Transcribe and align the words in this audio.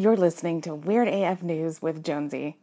You're 0.00 0.16
listening 0.16 0.60
to 0.60 0.76
Weird 0.76 1.08
AF 1.08 1.42
News 1.42 1.82
with 1.82 2.04
Jonesy. 2.04 2.56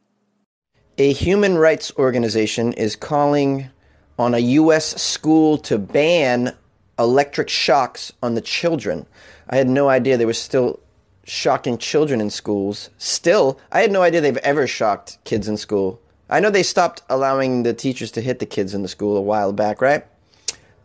A 0.98 1.12
human 1.12 1.58
rights 1.58 1.92
organization 1.98 2.72
is 2.72 2.96
calling 2.96 3.70
on 4.18 4.34
a 4.34 4.40
U.S. 4.40 5.02
school 5.02 5.58
to 5.58 5.78
ban 5.78 6.56
electric 6.98 7.50
shocks 7.50 8.14
on 8.24 8.36
the 8.36 8.42
children. 8.42 9.06
I 9.50 9.58
had 9.58 9.68
no 9.68 9.90
idea 9.90 10.16
they 10.16 10.26
were 10.26 10.32
still 10.32 10.80
shocking 11.26 11.78
children 11.78 12.22
in 12.22 12.30
schools. 12.30 12.90
Still, 13.00 13.60
I 13.70 13.82
had 13.82 13.92
no 13.92 14.02
idea 14.02 14.22
they've 14.22 14.38
ever 14.38 14.66
shocked 14.66 15.18
kids 15.26 15.50
in 15.50 15.58
school. 15.58 16.00
I 16.30 16.40
know 16.40 16.50
they 16.50 16.64
stopped 16.64 17.02
allowing 17.10 17.64
the 17.64 17.74
teachers 17.74 18.12
to 18.12 18.22
hit 18.22 18.40
the 18.40 18.46
kids 18.46 18.74
in 18.74 18.82
the 18.82 18.88
school 18.88 19.18
a 19.18 19.22
while 19.22 19.52
back, 19.52 19.82
right? 19.82 20.06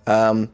Um, 0.09 0.51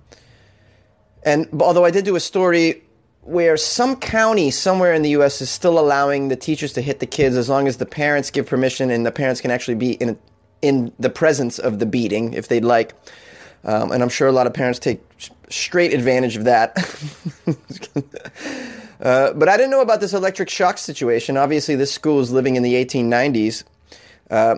and 1.23 1.49
although 1.59 1.87
I 1.87 1.91
did 1.91 2.05
do 2.05 2.17
a 2.17 2.21
story 2.21 2.83
where 3.27 3.57
some 3.57 3.97
county 3.97 4.51
somewhere 4.51 4.95
in 4.95 5.03
the 5.03 5.11
U.S. 5.11 5.41
is 5.41 5.51
still 5.51 5.79
allowing 5.79 6.29
the 6.29 6.37
teachers 6.37 6.73
to 6.75 6.81
hit 6.81 7.01
the 7.01 7.07
kids 7.07 7.37
as 7.37 7.48
long 7.48 7.67
as 7.67 7.79
the 7.79 7.87
parents 7.87 8.30
give 8.30 8.47
permission 8.47 8.91
and 8.91 9.05
the 9.05 9.11
parents 9.11 9.41
can 9.41 9.51
actually 9.51 9.75
be 9.75 9.93
in 9.93 10.19
in 10.62 10.93
the 10.98 11.11
presence 11.11 11.59
of 11.59 11.79
the 11.79 11.87
beating 11.87 12.33
if 12.33 12.48
they'd 12.48 12.65
like. 12.65 12.95
Um, 13.65 13.91
and 13.91 14.03
I'm 14.03 14.09
sure 14.09 14.29
a 14.29 14.33
lot 14.33 14.47
of 14.47 14.55
parents 14.55 14.79
take 14.79 15.01
straight 15.48 15.93
advantage 15.93 16.37
of 16.37 16.45
that. 16.45 16.77
uh, 19.01 19.33
but 19.33 19.48
I 19.48 19.56
didn't 19.56 19.70
know 19.70 19.81
about 19.81 20.01
this 20.01 20.15
electric 20.15 20.48
shock 20.48 20.79
situation. 20.79 21.37
Obviously, 21.37 21.75
this 21.75 21.93
school 21.93 22.20
is 22.20 22.31
living 22.31 22.55
in 22.55 22.62
the 22.62 22.75
1890s. 22.75 23.65
Uh, 24.31 24.56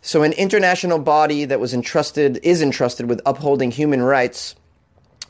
so, 0.00 0.22
an 0.22 0.32
international 0.32 0.98
body 0.98 1.44
that 1.44 1.60
was 1.60 1.74
entrusted 1.74 2.40
is 2.42 2.62
entrusted 2.62 3.06
with 3.06 3.20
upholding 3.26 3.70
human 3.70 4.00
rights 4.00 4.54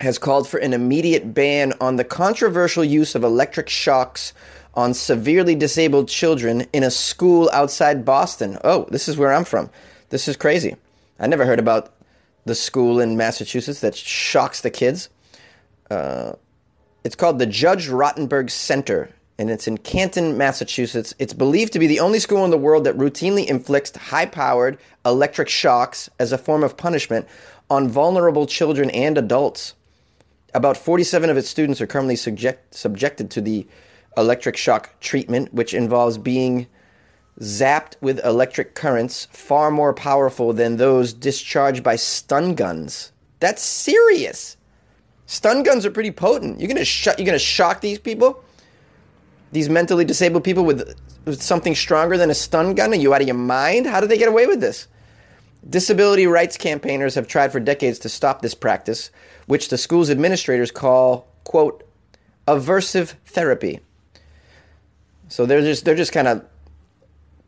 has 0.00 0.18
called 0.18 0.48
for 0.48 0.58
an 0.58 0.72
immediate 0.72 1.34
ban 1.34 1.72
on 1.80 1.96
the 1.96 2.04
controversial 2.04 2.84
use 2.84 3.14
of 3.14 3.24
electric 3.24 3.68
shocks 3.68 4.32
on 4.74 4.94
severely 4.94 5.54
disabled 5.54 6.08
children 6.08 6.66
in 6.72 6.84
a 6.84 6.90
school 6.90 7.50
outside 7.52 8.04
Boston. 8.04 8.58
Oh, 8.62 8.86
this 8.90 9.08
is 9.08 9.16
where 9.16 9.32
I'm 9.32 9.44
from. 9.44 9.70
This 10.10 10.28
is 10.28 10.36
crazy. 10.36 10.76
I 11.18 11.26
never 11.26 11.44
heard 11.44 11.58
about 11.58 11.94
the 12.44 12.54
school 12.54 13.00
in 13.00 13.16
Massachusetts 13.16 13.80
that 13.80 13.96
shocks 13.96 14.60
the 14.60 14.70
kids. 14.70 15.08
Uh, 15.90 16.32
it's 17.02 17.16
called 17.16 17.38
the 17.38 17.46
Judge 17.46 17.88
Rotenberg 17.88 18.50
Center, 18.50 19.10
and 19.38 19.50
it's 19.50 19.66
in 19.66 19.78
Canton, 19.78 20.36
Massachusetts. 20.36 21.14
It's 21.18 21.32
believed 21.32 21.72
to 21.72 21.78
be 21.78 21.86
the 21.86 22.00
only 22.00 22.20
school 22.20 22.44
in 22.44 22.50
the 22.50 22.58
world 22.58 22.84
that 22.84 22.96
routinely 22.96 23.46
inflicts 23.46 23.96
high 23.96 24.26
powered 24.26 24.78
electric 25.04 25.48
shocks 25.48 26.08
as 26.18 26.32
a 26.32 26.38
form 26.38 26.62
of 26.62 26.76
punishment 26.76 27.26
on 27.70 27.88
vulnerable 27.88 28.46
children 28.46 28.90
and 28.90 29.18
adults. 29.18 29.74
About 30.54 30.76
47 30.76 31.28
of 31.28 31.36
its 31.36 31.48
students 31.48 31.80
are 31.80 31.86
currently 31.86 32.16
subject, 32.16 32.74
subjected 32.74 33.30
to 33.32 33.40
the 33.40 33.66
electric 34.16 34.56
shock 34.56 34.98
treatment, 35.00 35.52
which 35.52 35.74
involves 35.74 36.18
being 36.18 36.66
zapped 37.40 37.94
with 38.00 38.24
electric 38.24 38.74
currents 38.74 39.28
far 39.30 39.70
more 39.70 39.94
powerful 39.94 40.52
than 40.52 40.76
those 40.76 41.12
discharged 41.12 41.82
by 41.82 41.96
stun 41.96 42.54
guns. 42.54 43.12
That's 43.40 43.62
serious. 43.62 44.56
Stun 45.26 45.62
guns 45.62 45.84
are 45.84 45.90
pretty 45.90 46.10
potent. 46.10 46.58
You're 46.58 46.68
gonna 46.68 46.84
sh- 46.84 47.08
you're 47.18 47.26
gonna 47.26 47.38
shock 47.38 47.80
these 47.80 47.98
people, 47.98 48.42
these 49.52 49.68
mentally 49.68 50.04
disabled 50.04 50.42
people 50.42 50.64
with, 50.64 50.98
with 51.26 51.42
something 51.42 51.74
stronger 51.74 52.16
than 52.16 52.30
a 52.30 52.34
stun 52.34 52.74
gun. 52.74 52.92
Are 52.92 52.96
you 52.96 53.14
out 53.14 53.20
of 53.20 53.28
your 53.28 53.36
mind? 53.36 53.86
How 53.86 54.00
did 54.00 54.08
they 54.08 54.18
get 54.18 54.28
away 54.28 54.46
with 54.46 54.60
this? 54.60 54.88
Disability 55.68 56.26
rights 56.26 56.56
campaigners 56.56 57.14
have 57.14 57.28
tried 57.28 57.52
for 57.52 57.60
decades 57.60 57.98
to 58.00 58.08
stop 58.08 58.40
this 58.40 58.54
practice, 58.54 59.10
which 59.48 59.70
the 59.70 59.78
school's 59.78 60.10
administrators 60.10 60.70
call, 60.70 61.26
quote, 61.44 61.82
aversive 62.46 63.14
therapy. 63.26 63.80
So 65.28 65.44
they're 65.44 65.60
just 65.60 65.84
they're 65.84 65.96
just 65.96 66.12
kind 66.12 66.28
of 66.28 66.44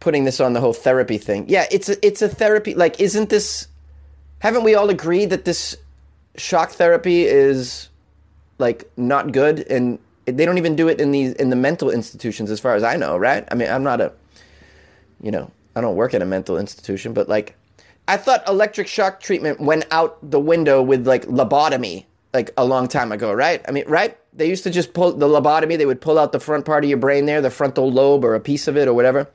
putting 0.00 0.24
this 0.24 0.40
on 0.40 0.54
the 0.54 0.60
whole 0.60 0.72
therapy 0.72 1.18
thing. 1.18 1.44
Yeah, 1.48 1.66
it's 1.70 1.88
a, 1.88 2.04
it's 2.04 2.22
a 2.22 2.28
therapy. 2.28 2.74
Like, 2.74 3.00
isn't 3.00 3.28
this? 3.28 3.68
Haven't 4.40 4.64
we 4.64 4.74
all 4.74 4.88
agreed 4.90 5.30
that 5.30 5.44
this 5.44 5.76
shock 6.36 6.70
therapy 6.70 7.24
is 7.24 7.88
like 8.58 8.90
not 8.96 9.32
good, 9.32 9.60
and 9.70 9.98
they 10.24 10.44
don't 10.44 10.58
even 10.58 10.76
do 10.76 10.88
it 10.88 11.00
in 11.00 11.10
these 11.12 11.34
in 11.34 11.50
the 11.50 11.56
mental 11.56 11.90
institutions, 11.90 12.50
as 12.50 12.60
far 12.60 12.74
as 12.74 12.82
I 12.82 12.96
know, 12.96 13.16
right? 13.16 13.46
I 13.50 13.54
mean, 13.54 13.70
I'm 13.70 13.82
not 13.82 14.00
a, 14.00 14.12
you 15.22 15.30
know, 15.30 15.50
I 15.76 15.80
don't 15.80 15.96
work 15.96 16.14
at 16.14 16.22
a 16.22 16.26
mental 16.26 16.58
institution, 16.58 17.12
but 17.12 17.28
like, 17.28 17.54
I 18.10 18.16
thought 18.16 18.42
electric 18.48 18.88
shock 18.88 19.20
treatment 19.20 19.60
went 19.60 19.86
out 19.92 20.18
the 20.28 20.40
window 20.40 20.82
with 20.82 21.06
like 21.06 21.26
lobotomy 21.26 22.06
like 22.34 22.50
a 22.56 22.64
long 22.64 22.88
time 22.88 23.12
ago, 23.12 23.32
right? 23.32 23.64
I 23.68 23.70
mean, 23.70 23.84
right? 23.86 24.18
They 24.32 24.48
used 24.48 24.64
to 24.64 24.70
just 24.70 24.94
pull 24.94 25.12
the 25.12 25.28
lobotomy, 25.28 25.78
they 25.78 25.86
would 25.86 26.00
pull 26.00 26.18
out 26.18 26.32
the 26.32 26.40
front 26.40 26.64
part 26.64 26.82
of 26.82 26.90
your 26.90 26.98
brain 26.98 27.26
there, 27.26 27.40
the 27.40 27.50
frontal 27.50 27.88
lobe 27.88 28.24
or 28.24 28.34
a 28.34 28.40
piece 28.40 28.66
of 28.66 28.76
it 28.76 28.88
or 28.88 28.94
whatever. 28.94 29.30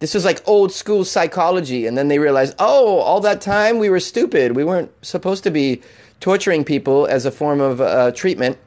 This 0.00 0.14
was 0.14 0.24
like 0.24 0.42
old 0.48 0.72
school 0.72 1.04
psychology. 1.04 1.86
And 1.86 1.96
then 1.96 2.08
they 2.08 2.18
realized, 2.18 2.56
oh, 2.58 2.98
all 2.98 3.20
that 3.20 3.40
time 3.40 3.78
we 3.78 3.88
were 3.88 4.00
stupid. 4.00 4.56
We 4.56 4.64
weren't 4.64 4.90
supposed 5.06 5.44
to 5.44 5.52
be 5.52 5.80
torturing 6.18 6.64
people 6.64 7.06
as 7.06 7.24
a 7.24 7.30
form 7.30 7.60
of 7.60 7.80
uh, 7.80 8.10
treatment. 8.10 8.58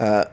Uh, 0.00 0.24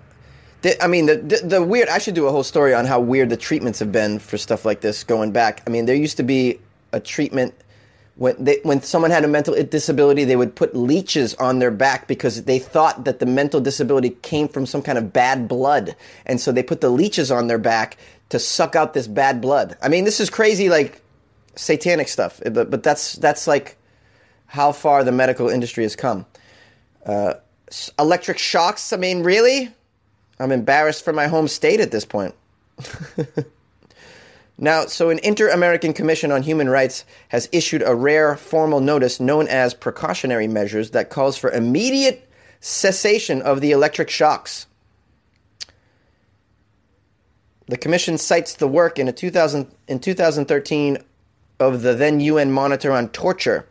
I 0.82 0.88
mean, 0.88 1.08
the, 1.08 1.18
the, 1.18 1.48
the 1.48 1.62
weird. 1.62 1.90
I 1.90 1.98
should 1.98 2.16
do 2.16 2.26
a 2.28 2.32
whole 2.32 2.44
story 2.44 2.74
on 2.74 2.86
how 2.86 3.02
weird 3.02 3.30
the 3.30 3.36
treatments 3.36 3.80
have 3.80 3.92
been 3.92 4.20
for 4.20 4.38
stuff 4.38 4.64
like 4.64 4.80
this 4.80 5.04
going 5.04 5.34
back. 5.34 5.62
I 5.68 5.72
mean, 5.72 5.88
there 5.88 5.96
used 5.96 6.16
to 6.18 6.24
be 6.24 6.60
a 6.94 7.00
treatment 7.00 7.54
when 8.16 8.44
they, 8.44 8.60
when 8.64 8.82
someone 8.82 9.10
had 9.10 9.26
a 9.26 9.28
mental 9.28 9.56
disability, 9.64 10.24
they 10.24 10.36
would 10.36 10.56
put 10.56 10.76
leeches 10.76 11.34
on 11.36 11.60
their 11.60 11.72
back 11.72 12.08
because 12.08 12.44
they 12.44 12.60
thought 12.60 13.06
that 13.06 13.20
the 13.20 13.26
mental 13.26 13.60
disability 13.60 14.12
came 14.22 14.48
from 14.48 14.66
some 14.66 14.84
kind 14.84 14.98
of 14.98 15.12
bad 15.12 15.48
blood, 15.48 15.96
and 16.26 16.40
so 16.40 16.52
they 16.52 16.62
put 16.62 16.82
the 16.82 16.90
leeches 16.90 17.32
on 17.32 17.48
their 17.48 17.58
back 17.58 17.98
to 18.30 18.38
suck 18.38 18.76
out 18.76 18.94
this 18.94 19.08
bad 19.08 19.42
blood. 19.42 19.76
I 19.82 19.90
mean, 19.90 20.04
this 20.04 20.20
is 20.20 20.30
crazy, 20.30 20.70
like 20.70 21.02
satanic 21.56 22.08
stuff, 22.08 22.40
but 22.52 22.70
but 22.70 22.84
that's 22.84 23.14
that's 23.14 23.48
like 23.48 23.78
how 24.46 24.72
far 24.72 25.04
the 25.04 25.12
medical 25.12 25.50
industry 25.50 25.84
has 25.84 25.96
come. 25.96 26.28
Uh, 27.06 27.34
electric 27.98 28.38
shocks. 28.38 28.94
I 28.94 28.98
mean, 28.98 29.24
really? 29.24 29.74
I'm 30.40 30.52
embarrassed 30.52 31.04
for 31.04 31.14
my 31.14 31.28
home 31.28 31.48
state 31.48 31.80
at 31.80 31.90
this 31.92 32.06
point. 32.06 32.36
Now, 34.64 34.86
so 34.86 35.10
an 35.10 35.20
Inter 35.24 35.50
American 35.50 35.92
Commission 35.92 36.32
on 36.32 36.44
Human 36.44 36.70
Rights 36.70 37.04
has 37.28 37.50
issued 37.52 37.84
a 37.86 37.94
rare 37.94 38.38
formal 38.38 38.80
notice 38.80 39.20
known 39.20 39.50
as 39.50 39.74
precautionary 39.74 40.48
measures 40.48 40.92
that 40.92 41.10
calls 41.10 41.38
for 41.38 41.52
immediate 41.52 42.30
cessation 42.62 43.42
of 43.42 43.60
the 43.60 43.72
electric 43.72 44.10
shocks. 44.10 44.68
The 47.68 47.76
commission 47.76 48.18
cites 48.18 48.56
the 48.56 48.70
work 48.70 48.98
in, 48.98 49.10
a 49.10 49.12
2000, 49.12 49.70
in 49.90 50.00
2013 50.00 50.98
of 51.60 51.82
the 51.82 51.94
then 51.94 52.22
UN 52.22 52.50
monitor 52.50 52.94
on 52.94 53.10
torture, 53.10 53.68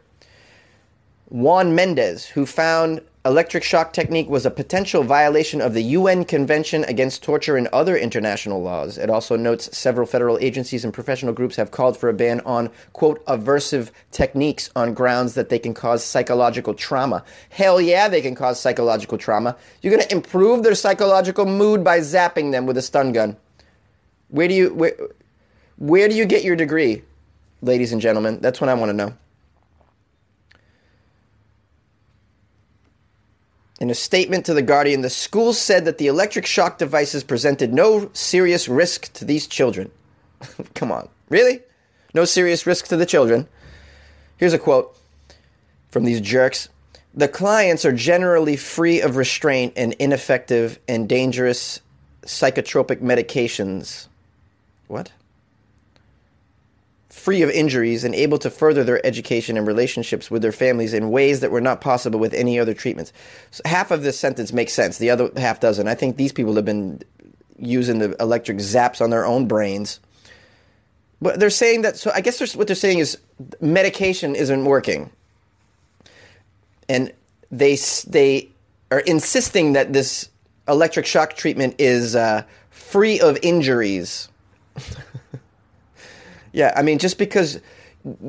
Juan 1.30 1.74
Mendez, 1.74 2.26
who 2.26 2.44
found 2.44 3.00
electric 3.24 3.62
shock 3.62 3.92
technique 3.92 4.28
was 4.28 4.44
a 4.44 4.50
potential 4.50 5.04
violation 5.04 5.60
of 5.60 5.74
the 5.74 5.82
UN 5.82 6.24
Convention 6.24 6.82
Against 6.84 7.22
Torture 7.22 7.56
and 7.56 7.68
other 7.68 7.96
international 7.96 8.60
laws. 8.60 8.98
It 8.98 9.10
also 9.10 9.36
notes 9.36 9.76
several 9.76 10.06
federal 10.06 10.38
agencies 10.38 10.84
and 10.84 10.92
professional 10.92 11.32
groups 11.32 11.54
have 11.56 11.70
called 11.70 11.96
for 11.96 12.08
a 12.08 12.12
ban 12.12 12.40
on, 12.40 12.70
quote, 12.92 13.24
aversive 13.26 13.90
techniques 14.10 14.70
on 14.74 14.92
grounds 14.92 15.34
that 15.34 15.50
they 15.50 15.58
can 15.58 15.72
cause 15.72 16.04
psychological 16.04 16.74
trauma. 16.74 17.22
Hell 17.50 17.80
yeah, 17.80 18.08
they 18.08 18.22
can 18.22 18.34
cause 18.34 18.58
psychological 18.58 19.18
trauma. 19.18 19.56
You're 19.82 19.94
going 19.94 20.06
to 20.08 20.14
improve 20.14 20.64
their 20.64 20.74
psychological 20.74 21.46
mood 21.46 21.84
by 21.84 22.00
zapping 22.00 22.50
them 22.50 22.66
with 22.66 22.76
a 22.76 22.82
stun 22.82 23.12
gun. 23.12 23.36
Where 24.28 24.48
do 24.48 24.54
you 24.54 24.74
where, 24.74 24.94
where 25.76 26.08
do 26.08 26.14
you 26.14 26.24
get 26.24 26.42
your 26.42 26.56
degree, 26.56 27.02
ladies 27.60 27.92
and 27.92 28.00
gentlemen? 28.00 28.40
That's 28.40 28.60
what 28.60 28.70
I 28.70 28.74
want 28.74 28.88
to 28.88 28.94
know. 28.94 29.14
In 33.82 33.90
a 33.90 33.94
statement 33.94 34.46
to 34.46 34.54
The 34.54 34.62
Guardian, 34.62 35.00
the 35.00 35.10
school 35.10 35.52
said 35.52 35.86
that 35.86 35.98
the 35.98 36.06
electric 36.06 36.46
shock 36.46 36.78
devices 36.78 37.24
presented 37.24 37.74
no 37.74 38.10
serious 38.12 38.68
risk 38.68 39.12
to 39.14 39.24
these 39.24 39.48
children. 39.48 39.90
Come 40.76 40.92
on, 40.92 41.08
really? 41.28 41.62
No 42.14 42.24
serious 42.24 42.64
risk 42.64 42.86
to 42.86 42.96
the 42.96 43.04
children. 43.04 43.48
Here's 44.36 44.52
a 44.52 44.58
quote 44.60 44.96
from 45.90 46.04
these 46.04 46.20
jerks. 46.20 46.68
The 47.12 47.26
clients 47.26 47.84
are 47.84 47.90
generally 47.90 48.54
free 48.54 49.00
of 49.00 49.16
restraint 49.16 49.72
and 49.74 49.94
ineffective 49.94 50.78
and 50.86 51.08
dangerous 51.08 51.80
psychotropic 52.24 53.00
medications. 53.00 54.06
What? 54.86 55.10
Free 57.12 57.42
of 57.42 57.50
injuries 57.50 58.04
and 58.04 58.14
able 58.14 58.38
to 58.38 58.48
further 58.48 58.82
their 58.82 59.04
education 59.06 59.58
and 59.58 59.66
relationships 59.66 60.30
with 60.30 60.40
their 60.40 60.50
families 60.50 60.94
in 60.94 61.10
ways 61.10 61.40
that 61.40 61.50
were 61.50 61.60
not 61.60 61.82
possible 61.82 62.18
with 62.18 62.32
any 62.32 62.58
other 62.58 62.72
treatments. 62.72 63.12
So 63.50 63.60
half 63.66 63.90
of 63.90 64.02
this 64.02 64.18
sentence 64.18 64.50
makes 64.50 64.72
sense, 64.72 64.96
the 64.96 65.10
other 65.10 65.30
half 65.36 65.60
doesn't. 65.60 65.86
I 65.86 65.94
think 65.94 66.16
these 66.16 66.32
people 66.32 66.56
have 66.56 66.64
been 66.64 67.02
using 67.58 67.98
the 67.98 68.16
electric 68.18 68.56
zaps 68.56 69.02
on 69.02 69.10
their 69.10 69.26
own 69.26 69.46
brains. 69.46 70.00
But 71.20 71.38
they're 71.38 71.50
saying 71.50 71.82
that, 71.82 71.98
so 71.98 72.10
I 72.14 72.22
guess 72.22 72.56
what 72.56 72.66
they're 72.66 72.74
saying 72.74 73.00
is 73.00 73.18
medication 73.60 74.34
isn't 74.34 74.64
working. 74.64 75.10
And 76.88 77.12
they, 77.50 77.76
they 78.06 78.48
are 78.90 79.00
insisting 79.00 79.74
that 79.74 79.92
this 79.92 80.30
electric 80.66 81.04
shock 81.04 81.34
treatment 81.34 81.74
is 81.78 82.16
uh, 82.16 82.44
free 82.70 83.20
of 83.20 83.38
injuries. 83.42 84.30
yeah, 86.52 86.72
I 86.76 86.82
mean, 86.82 86.98
just 86.98 87.18
because 87.18 87.60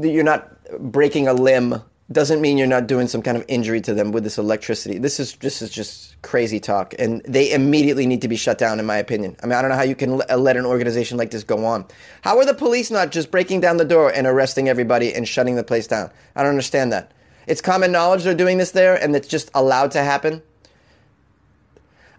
you're 0.01 0.23
not 0.23 0.49
breaking 0.79 1.27
a 1.27 1.33
limb 1.33 1.81
doesn't 2.11 2.41
mean 2.41 2.57
you're 2.57 2.67
not 2.67 2.87
doing 2.87 3.07
some 3.07 3.21
kind 3.21 3.37
of 3.37 3.45
injury 3.47 3.81
to 3.81 3.93
them 3.93 4.11
with 4.11 4.23
this 4.23 4.37
electricity. 4.37 4.97
This 4.97 5.19
is 5.19 5.35
this 5.37 5.61
is 5.61 5.69
just 5.69 6.21
crazy 6.21 6.59
talk, 6.59 6.93
and 6.99 7.21
they 7.27 7.51
immediately 7.51 8.05
need 8.05 8.21
to 8.21 8.27
be 8.27 8.35
shut 8.35 8.57
down, 8.57 8.79
in 8.79 8.85
my 8.85 8.97
opinion. 8.97 9.35
I 9.41 9.45
mean, 9.45 9.53
I 9.53 9.61
don't 9.61 9.71
know 9.71 9.77
how 9.77 9.83
you 9.83 9.95
can 9.95 10.21
uh, 10.29 10.37
let 10.37 10.57
an 10.57 10.65
organization 10.65 11.17
like 11.17 11.31
this 11.31 11.43
go 11.43 11.65
on. 11.65 11.85
How 12.21 12.37
are 12.37 12.45
the 12.45 12.53
police 12.53 12.91
not 12.91 13.11
just 13.11 13.31
breaking 13.31 13.61
down 13.61 13.77
the 13.77 13.85
door 13.85 14.11
and 14.13 14.27
arresting 14.27 14.69
everybody 14.69 15.13
and 15.13 15.27
shutting 15.27 15.55
the 15.55 15.63
place 15.63 15.87
down? 15.87 16.11
I 16.35 16.43
don't 16.43 16.51
understand 16.51 16.91
that. 16.91 17.13
It's 17.47 17.61
common 17.61 17.91
knowledge 17.91 18.23
they're 18.23 18.35
doing 18.35 18.57
this 18.57 18.71
there, 18.71 18.95
and 18.95 19.15
it's 19.15 19.27
just 19.27 19.49
allowed 19.53 19.91
to 19.91 20.03
happen. 20.03 20.41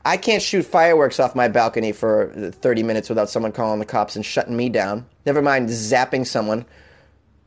I 0.05 0.17
can't 0.19 0.43
shoot 0.43 0.65
fireworks 0.65 1.19
off 1.19 1.35
my 1.35 1.49
balcony 1.49 1.93
for 1.93 2.31
30 2.53 2.83
minutes 2.83 3.09
without 3.09 3.31
someone 3.31 3.53
calling 3.53 3.79
the 3.79 3.87
cops 3.87 4.17
and 4.17 4.25
shutting 4.25 4.57
me 4.57 4.69
down. 4.69 5.07
Never 5.25 5.41
mind 5.41 5.71
zapping 5.71 6.27
someone. 6.27 6.67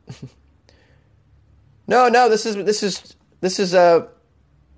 no, 1.86 2.08
no, 2.08 2.28
this 2.28 2.44
is 2.44 2.56
this 2.56 2.82
is 2.82 3.14
this 3.40 3.60
is 3.60 3.74
a 3.74 4.08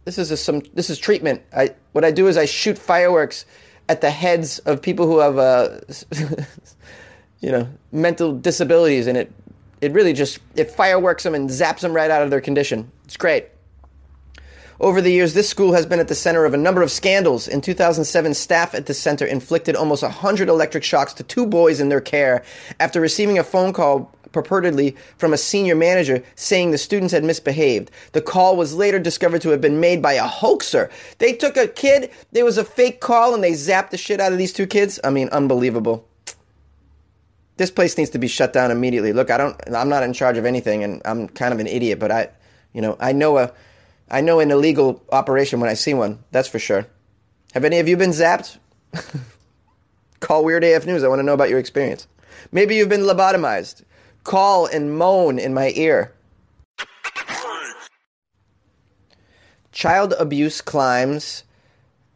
this 0.04 0.18
is 0.18 0.30
a, 0.30 0.36
some 0.36 0.60
this 0.74 0.90
is 0.90 0.98
treatment. 0.98 1.42
I 1.56 1.74
what 1.92 2.04
I 2.04 2.10
do 2.10 2.26
is 2.28 2.36
I 2.36 2.44
shoot 2.44 2.76
fireworks 2.76 3.46
at 3.88 4.00
the 4.00 4.10
heads 4.10 4.58
of 4.60 4.82
people 4.82 5.06
who 5.06 5.18
have 5.18 5.38
uh, 5.38 5.80
you 7.40 7.50
know 7.50 7.68
mental 7.92 8.32
disabilities, 8.36 9.06
and 9.06 9.16
it 9.16 9.32
it 9.80 9.92
really 9.92 10.12
just 10.12 10.38
it 10.54 10.70
fireworks 10.70 11.22
them 11.22 11.34
and 11.34 11.48
zaps 11.48 11.80
them 11.80 11.92
right 11.92 12.10
out 12.10 12.22
of 12.22 12.30
their 12.30 12.40
condition. 12.42 12.90
It's 13.04 13.16
great. 13.16 13.48
Over 14.80 15.02
the 15.02 15.12
years, 15.12 15.34
this 15.34 15.46
school 15.46 15.74
has 15.74 15.84
been 15.84 16.00
at 16.00 16.08
the 16.08 16.14
center 16.14 16.46
of 16.46 16.54
a 16.54 16.56
number 16.56 16.80
of 16.80 16.90
scandals. 16.90 17.46
In 17.46 17.60
2007, 17.60 18.32
staff 18.32 18.74
at 18.74 18.86
the 18.86 18.94
center 18.94 19.26
inflicted 19.26 19.76
almost 19.76 20.02
100 20.02 20.48
electric 20.48 20.84
shocks 20.84 21.12
to 21.14 21.22
two 21.22 21.46
boys 21.46 21.80
in 21.80 21.90
their 21.90 22.00
care 22.00 22.42
after 22.80 22.98
receiving 22.98 23.38
a 23.38 23.44
phone 23.44 23.74
call 23.74 24.10
purportedly 24.30 24.96
from 25.18 25.34
a 25.34 25.36
senior 25.36 25.74
manager 25.74 26.22
saying 26.34 26.70
the 26.70 26.78
students 26.78 27.12
had 27.12 27.24
misbehaved. 27.24 27.90
The 28.12 28.22
call 28.22 28.56
was 28.56 28.74
later 28.74 28.98
discovered 28.98 29.42
to 29.42 29.50
have 29.50 29.60
been 29.60 29.80
made 29.80 30.00
by 30.00 30.14
a 30.14 30.26
hoaxer. 30.26 30.88
They 31.18 31.34
took 31.34 31.58
a 31.58 31.68
kid, 31.68 32.10
there 32.32 32.46
was 32.46 32.56
a 32.56 32.64
fake 32.64 33.00
call, 33.00 33.34
and 33.34 33.44
they 33.44 33.52
zapped 33.52 33.90
the 33.90 33.98
shit 33.98 34.18
out 34.18 34.32
of 34.32 34.38
these 34.38 34.52
two 34.52 34.66
kids. 34.66 34.98
I 35.04 35.10
mean, 35.10 35.28
unbelievable. 35.28 36.08
This 37.58 37.70
place 37.70 37.98
needs 37.98 38.10
to 38.10 38.18
be 38.18 38.28
shut 38.28 38.54
down 38.54 38.70
immediately. 38.70 39.12
Look, 39.12 39.30
I 39.30 39.36
don't 39.36 39.60
I'm 39.74 39.90
not 39.90 40.04
in 40.04 40.14
charge 40.14 40.38
of 40.38 40.46
anything 40.46 40.82
and 40.82 41.02
I'm 41.04 41.28
kind 41.28 41.52
of 41.52 41.60
an 41.60 41.66
idiot, 41.66 41.98
but 41.98 42.10
I 42.10 42.30
you 42.72 42.80
know, 42.80 42.96
I 42.98 43.12
know 43.12 43.36
a 43.36 43.52
I 44.10 44.20
know 44.20 44.40
an 44.40 44.50
illegal 44.50 45.02
operation 45.12 45.60
when 45.60 45.70
I 45.70 45.74
see 45.74 45.94
one. 45.94 46.18
That's 46.32 46.48
for 46.48 46.58
sure. 46.58 46.86
Have 47.52 47.64
any 47.64 47.78
of 47.78 47.88
you 47.88 47.96
been 47.96 48.10
zapped? 48.10 48.58
Call 50.20 50.44
Weird 50.44 50.64
AF 50.64 50.84
News. 50.86 51.04
I 51.04 51.08
want 51.08 51.20
to 51.20 51.24
know 51.24 51.34
about 51.34 51.48
your 51.48 51.58
experience. 51.58 52.06
Maybe 52.50 52.76
you've 52.76 52.88
been 52.88 53.02
lobotomized. 53.02 53.84
Call 54.24 54.66
and 54.66 54.98
moan 54.98 55.38
in 55.38 55.54
my 55.54 55.72
ear. 55.76 56.12
Child 59.72 60.14
abuse 60.18 60.60
climbs 60.60 61.44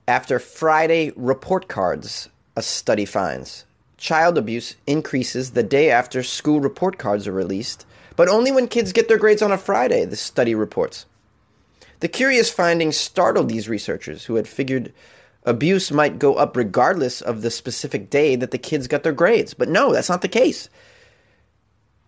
after 0.06 0.38
Friday 0.38 1.12
report 1.16 1.68
cards, 1.68 2.28
a 2.56 2.62
study 2.62 3.04
finds. 3.04 3.64
Child 3.96 4.36
abuse 4.36 4.76
increases 4.86 5.52
the 5.52 5.62
day 5.62 5.90
after 5.90 6.22
school 6.22 6.60
report 6.60 6.98
cards 6.98 7.26
are 7.26 7.32
released, 7.32 7.86
but 8.16 8.28
only 8.28 8.52
when 8.52 8.68
kids 8.68 8.92
get 8.92 9.08
their 9.08 9.18
grades 9.18 9.40
on 9.40 9.52
a 9.52 9.56
Friday, 9.56 10.04
the 10.04 10.16
study 10.16 10.54
reports. 10.54 11.06
The 12.04 12.08
curious 12.08 12.50
findings 12.50 12.98
startled 12.98 13.48
these 13.48 13.66
researchers 13.66 14.26
who 14.26 14.34
had 14.34 14.46
figured 14.46 14.92
abuse 15.44 15.90
might 15.90 16.18
go 16.18 16.34
up 16.34 16.54
regardless 16.54 17.22
of 17.22 17.40
the 17.40 17.50
specific 17.50 18.10
day 18.10 18.36
that 18.36 18.50
the 18.50 18.58
kids 18.58 18.86
got 18.86 19.04
their 19.04 19.12
grades. 19.14 19.54
But 19.54 19.70
no, 19.70 19.90
that's 19.90 20.10
not 20.10 20.20
the 20.20 20.28
case. 20.28 20.68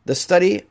The 0.04 0.14
study 0.14 0.64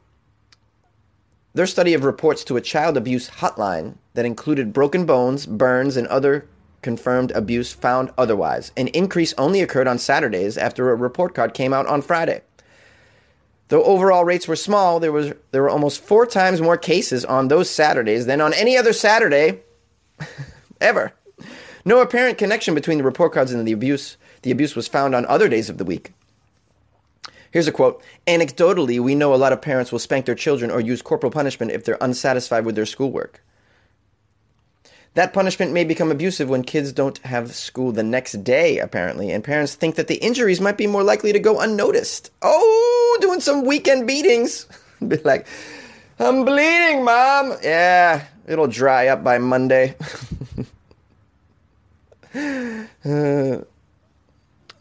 their 1.55 1.65
study 1.65 1.95
of 1.95 2.03
reports 2.03 2.43
to 2.43 2.55
a 2.55 2.61
child 2.61 2.97
abuse 2.97 3.31
hotline 3.31 3.95
that 4.13 4.25
included 4.25 4.73
broken 4.73 5.07
bones, 5.07 5.47
burns, 5.47 5.97
and 5.97 6.05
other 6.05 6.47
confirmed 6.83 7.31
abuse 7.31 7.73
found 7.73 8.11
otherwise. 8.19 8.71
An 8.77 8.89
increase 8.89 9.33
only 9.39 9.59
occurred 9.59 9.87
on 9.87 9.97
Saturdays 9.97 10.55
after 10.55 10.91
a 10.91 10.95
report 10.95 11.33
card 11.33 11.55
came 11.55 11.73
out 11.73 11.87
on 11.87 12.03
Friday. 12.03 12.43
Though 13.69 13.83
overall 13.83 14.25
rates 14.25 14.47
were 14.47 14.55
small, 14.55 14.99
there 14.99 15.11
was 15.11 15.33
there 15.51 15.63
were 15.63 15.69
almost 15.69 16.03
four 16.03 16.25
times 16.25 16.61
more 16.61 16.77
cases 16.77 17.25
on 17.25 17.47
those 17.47 17.69
Saturdays 17.69 18.25
than 18.25 18.41
on 18.41 18.53
any 18.53 18.77
other 18.77 18.93
Saturday 18.93 19.61
ever. 20.81 21.13
No 21.83 22.01
apparent 22.01 22.37
connection 22.37 22.75
between 22.75 22.97
the 22.97 23.03
report 23.03 23.33
cards 23.33 23.51
and 23.51 23.67
the 23.67 23.71
abuse. 23.71 24.17
The 24.43 24.51
abuse 24.51 24.75
was 24.75 24.87
found 24.87 25.15
on 25.15 25.25
other 25.25 25.49
days 25.49 25.69
of 25.69 25.77
the 25.77 25.85
week. 25.85 26.13
Here's 27.51 27.67
a 27.67 27.71
quote 27.71 28.03
Anecdotally, 28.27 28.99
we 28.99 29.15
know 29.15 29.33
a 29.33 29.37
lot 29.37 29.53
of 29.53 29.61
parents 29.61 29.91
will 29.91 29.99
spank 29.99 30.25
their 30.25 30.35
children 30.35 30.69
or 30.69 30.79
use 30.79 31.01
corporal 31.01 31.31
punishment 31.31 31.71
if 31.71 31.85
they're 31.85 31.97
unsatisfied 32.01 32.65
with 32.65 32.75
their 32.75 32.85
schoolwork. 32.85 33.41
That 35.15 35.31
punishment 35.31 35.71
may 35.71 35.85
become 35.85 36.11
abusive 36.11 36.49
when 36.49 36.63
kids 36.63 36.91
don't 36.91 37.17
have 37.19 37.55
school 37.55 37.93
the 37.93 38.03
next 38.03 38.43
day, 38.43 38.79
apparently, 38.79 39.31
and 39.31 39.41
parents 39.43 39.73
think 39.73 39.95
that 39.95 40.07
the 40.07 40.15
injuries 40.15 40.59
might 40.59 40.77
be 40.77 40.87
more 40.87 41.03
likely 41.03 41.31
to 41.31 41.39
go 41.39 41.61
unnoticed. 41.61 42.31
Oh, 42.41 43.17
doing 43.21 43.39
some 43.39 43.65
weekend 43.65 44.07
beatings. 44.07 44.67
be 45.07 45.15
like, 45.17 45.47
I'm 46.19 46.43
bleeding, 46.43 47.05
mom. 47.05 47.53
Yeah, 47.63 48.25
it'll 48.45 48.67
dry 48.67 49.07
up 49.07 49.23
by 49.23 49.37
Monday. 49.37 49.95
uh, 53.05 53.59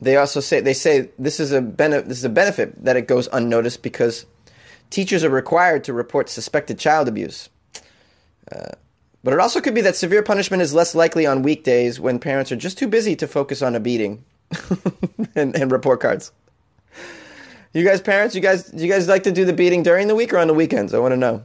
they 0.00 0.16
also 0.16 0.40
say 0.40 0.60
they 0.60 0.74
say 0.74 1.10
this 1.16 1.38
is 1.38 1.52
a 1.52 1.62
bene- 1.62 2.02
this 2.02 2.18
is 2.18 2.24
a 2.24 2.28
benefit 2.28 2.84
that 2.84 2.96
it 2.96 3.06
goes 3.06 3.28
unnoticed 3.32 3.82
because 3.82 4.26
teachers 4.90 5.22
are 5.22 5.30
required 5.30 5.84
to 5.84 5.92
report 5.92 6.28
suspected 6.28 6.76
child 6.76 7.06
abuse. 7.06 7.48
Uh, 8.50 8.72
but 9.24 9.32
it 9.32 9.40
also 9.40 9.62
could 9.62 9.74
be 9.74 9.80
that 9.80 9.96
severe 9.96 10.22
punishment 10.22 10.62
is 10.62 10.74
less 10.74 10.94
likely 10.94 11.24
on 11.26 11.42
weekdays 11.42 11.98
when 11.98 12.18
parents 12.18 12.52
are 12.52 12.56
just 12.56 12.76
too 12.76 12.86
busy 12.86 13.16
to 13.16 13.26
focus 13.26 13.62
on 13.62 13.74
a 13.74 13.80
beating 13.80 14.22
and, 15.34 15.56
and, 15.56 15.72
report 15.72 16.00
cards. 16.00 16.30
You 17.72 17.84
guys, 17.84 18.02
parents, 18.02 18.34
you 18.34 18.42
guys, 18.42 18.64
do 18.64 18.84
you 18.84 18.92
guys 18.92 19.08
like 19.08 19.24
to 19.24 19.32
do 19.32 19.46
the 19.46 19.54
beating 19.54 19.82
during 19.82 20.08
the 20.08 20.14
week 20.14 20.32
or 20.34 20.38
on 20.38 20.46
the 20.46 20.54
weekends? 20.54 20.92
I 20.92 20.98
want 20.98 21.12
to 21.12 21.16
know. 21.16 21.42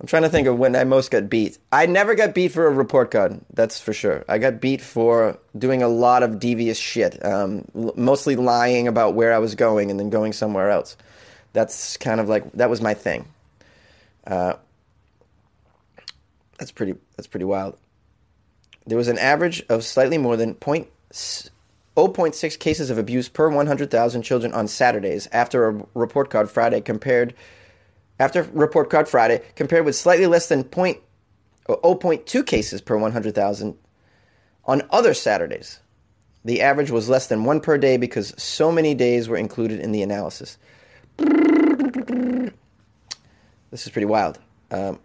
I'm 0.00 0.06
trying 0.06 0.22
to 0.22 0.28
think 0.28 0.46
of 0.46 0.56
when 0.56 0.76
I 0.76 0.84
most 0.84 1.10
got 1.10 1.28
beat. 1.28 1.58
I 1.72 1.86
never 1.86 2.14
got 2.14 2.32
beat 2.32 2.52
for 2.52 2.68
a 2.68 2.70
report 2.70 3.10
card. 3.10 3.40
That's 3.52 3.80
for 3.80 3.92
sure. 3.92 4.24
I 4.28 4.38
got 4.38 4.60
beat 4.60 4.80
for 4.80 5.36
doing 5.58 5.82
a 5.82 5.88
lot 5.88 6.22
of 6.22 6.38
devious 6.38 6.78
shit, 6.78 7.22
um, 7.26 7.64
mostly 7.74 8.36
lying 8.36 8.86
about 8.86 9.14
where 9.14 9.34
I 9.34 9.38
was 9.38 9.56
going 9.56 9.90
and 9.90 9.98
then 9.98 10.08
going 10.08 10.32
somewhere 10.32 10.70
else. 10.70 10.96
That's 11.52 11.96
kind 11.96 12.20
of 12.20 12.28
like 12.28 12.52
that 12.52 12.70
was 12.70 12.80
my 12.80 12.94
thing. 12.94 13.26
Uh, 14.24 14.54
that's 16.58 16.72
pretty. 16.72 16.94
That's 17.16 17.26
pretty 17.26 17.44
wild. 17.44 17.76
There 18.86 18.98
was 18.98 19.08
an 19.08 19.18
average 19.18 19.62
of 19.68 19.84
slightly 19.84 20.18
more 20.18 20.36
than 20.36 20.54
0.6 20.54 22.58
cases 22.58 22.90
of 22.90 22.98
abuse 22.98 23.28
per 23.28 23.48
100,000 23.48 24.22
children 24.22 24.52
on 24.52 24.66
Saturdays 24.66 25.28
after 25.30 25.68
a 25.68 25.86
report 25.94 26.30
card 26.30 26.50
Friday 26.50 26.80
compared 26.80 27.34
after 28.18 28.42
report 28.52 28.90
card 28.90 29.08
Friday 29.08 29.42
compared 29.56 29.84
with 29.84 29.94
slightly 29.94 30.26
less 30.26 30.48
than 30.48 30.64
0.2 30.64 32.46
cases 32.46 32.80
per 32.80 32.96
100,000 32.96 33.78
on 34.64 34.82
other 34.90 35.14
Saturdays. 35.14 35.80
The 36.44 36.62
average 36.62 36.90
was 36.90 37.08
less 37.08 37.26
than 37.26 37.44
one 37.44 37.60
per 37.60 37.76
day 37.76 37.98
because 37.98 38.32
so 38.40 38.72
many 38.72 38.94
days 38.94 39.28
were 39.28 39.36
included 39.36 39.80
in 39.80 39.92
the 39.92 40.02
analysis. 40.02 40.56
This 43.70 43.86
is 43.86 43.90
pretty 43.90 44.06
wild. 44.06 44.38
Um, 44.70 44.98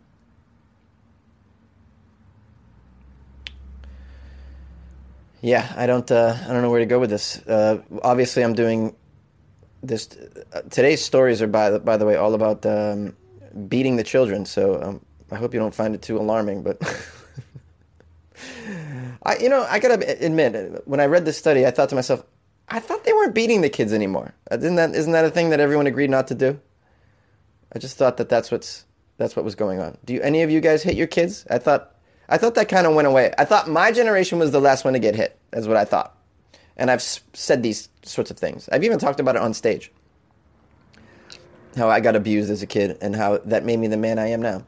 Yeah, 5.44 5.74
I 5.76 5.88
don't. 5.88 6.10
Uh, 6.10 6.38
I 6.42 6.54
don't 6.54 6.62
know 6.62 6.70
where 6.70 6.80
to 6.80 6.86
go 6.86 7.00
with 7.00 7.10
this. 7.10 7.38
Uh, 7.46 7.82
obviously, 8.02 8.44
I'm 8.44 8.54
doing 8.54 8.96
this. 9.84 10.08
Uh, 10.54 10.62
today's 10.70 11.04
stories 11.04 11.42
are 11.42 11.48
by 11.48 11.70
the, 11.70 11.80
by 11.80 11.98
the 11.98 12.06
way 12.06 12.16
all 12.16 12.34
about 12.34 12.66
um, 12.66 13.14
beating 13.68 13.98
the 13.98 14.06
children. 14.06 14.46
So 14.46 14.82
um, 14.82 15.06
I 15.32 15.36
hope 15.36 15.54
you 15.54 15.60
don't 15.60 15.76
find 15.76 15.96
it 15.96 16.02
too 16.02 16.18
alarming. 16.18 16.64
But 16.64 16.82
I, 19.24 19.36
you 19.36 19.50
know, 19.50 19.68
I 19.70 19.80
gotta 19.80 20.26
admit, 20.26 20.88
when 20.88 21.02
I 21.02 21.08
read 21.08 21.26
this 21.26 21.38
study, 21.38 21.66
I 21.66 21.72
thought 21.72 21.90
to 21.90 21.96
myself, 21.96 22.24
I 22.70 22.80
thought 22.80 23.04
they 23.04 23.12
weren't 23.12 23.36
beating 23.36 23.60
the 23.60 23.70
kids 23.70 23.92
anymore. 23.92 24.34
Isn't 24.50 24.76
that 24.76 24.96
isn't 24.96 25.12
that 25.12 25.26
a 25.26 25.30
thing 25.30 25.50
that 25.50 25.60
everyone 25.60 25.88
agreed 25.88 26.10
not 26.10 26.28
to 26.28 26.36
do? 26.36 26.58
I 27.76 27.80
just 27.80 27.98
thought 27.98 28.16
that 28.16 28.30
that's 28.30 28.50
what's 28.50 28.86
that's 29.18 29.36
what 29.36 29.44
was 29.44 29.56
going 29.56 29.82
on. 29.82 29.98
Do 30.06 30.14
you, 30.14 30.22
any 30.22 30.42
of 30.42 30.50
you 30.50 30.62
guys 30.62 30.84
hit 30.84 30.96
your 30.96 31.08
kids? 31.08 31.46
I 31.50 31.58
thought 31.58 31.93
I 32.30 32.38
thought 32.38 32.56
that 32.56 32.70
kind 32.70 32.88
of 32.88 32.96
went 32.96 33.08
away. 33.08 33.34
I 33.38 33.46
thought 33.46 33.70
my 33.70 33.92
generation 33.92 34.40
was 34.40 34.52
the 34.52 34.62
last 34.62 34.86
one 34.86 34.94
to 34.94 35.00
get 35.00 35.16
hit. 35.16 35.38
That's 35.52 35.68
what 35.68 35.78
I 35.78 35.86
thought. 35.86 36.18
And 36.78 36.90
I've 36.90 37.02
said 37.02 37.62
these 37.62 37.90
sorts 38.04 38.32
of 38.32 38.38
things. 38.38 38.70
I've 38.72 38.84
even 38.84 38.98
talked 38.98 39.20
about 39.20 39.36
it 39.36 39.42
on 39.42 39.54
stage. 39.54 39.92
How 41.76 41.90
I 41.90 42.00
got 42.00 42.16
abused 42.16 42.50
as 42.50 42.62
a 42.62 42.68
kid 42.68 42.98
and 43.02 43.16
how 43.16 43.40
that 43.40 43.66
made 43.66 43.78
me 43.78 43.88
the 43.88 43.98
man 43.98 44.20
I 44.20 44.28
am 44.28 44.42
now. 44.42 44.64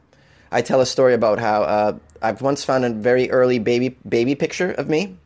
I 0.50 0.62
tell 0.62 0.80
a 0.80 0.86
story 0.86 1.14
about 1.14 1.38
how 1.38 1.62
uh, 1.62 1.98
I've 2.22 2.42
once 2.42 2.64
found 2.64 2.84
a 2.84 2.90
very 2.90 3.30
early 3.30 3.58
baby 3.58 3.96
baby 4.08 4.34
picture 4.34 4.72
of 4.72 4.88
me, 4.88 5.16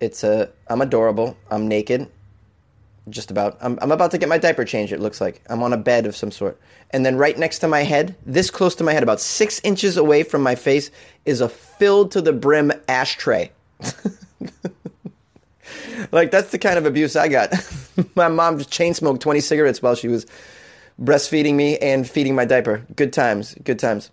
It's 0.00 0.24
a 0.24 0.50
I'm 0.68 0.80
adorable. 0.80 1.36
I'm 1.50 1.68
naked. 1.68 2.08
Just 3.10 3.30
about. 3.30 3.56
I'm 3.60 3.78
I'm 3.80 3.92
about 3.92 4.10
to 4.12 4.18
get 4.18 4.28
my 4.28 4.38
diaper 4.38 4.64
changed. 4.64 4.92
It 4.92 5.00
looks 5.00 5.20
like 5.20 5.42
I'm 5.48 5.62
on 5.62 5.72
a 5.72 5.76
bed 5.76 6.06
of 6.06 6.16
some 6.16 6.30
sort. 6.30 6.60
And 6.90 7.04
then 7.04 7.16
right 7.16 7.38
next 7.38 7.58
to 7.60 7.68
my 7.68 7.82
head, 7.82 8.16
this 8.24 8.50
close 8.50 8.74
to 8.76 8.84
my 8.84 8.92
head, 8.92 9.02
about 9.02 9.20
six 9.20 9.60
inches 9.60 9.96
away 9.96 10.22
from 10.22 10.42
my 10.42 10.54
face, 10.54 10.90
is 11.26 11.40
a 11.40 11.48
filled 11.48 12.12
to 12.12 12.20
the 12.20 12.32
brim 12.32 12.72
ashtray. 12.88 13.50
like 16.12 16.30
that's 16.30 16.50
the 16.50 16.58
kind 16.58 16.78
of 16.78 16.86
abuse 16.86 17.16
I 17.16 17.28
got. 17.28 17.52
my 18.14 18.28
mom 18.28 18.58
just 18.58 18.70
chain 18.70 18.94
smoked 18.94 19.22
20 19.22 19.40
cigarettes 19.40 19.82
while 19.82 19.94
she 19.94 20.08
was 20.08 20.26
breastfeeding 21.00 21.54
me 21.54 21.78
and 21.78 22.08
feeding 22.08 22.34
my 22.34 22.44
diaper. 22.44 22.86
Good 22.96 23.12
times, 23.12 23.54
good 23.62 23.78
times. 23.78 24.10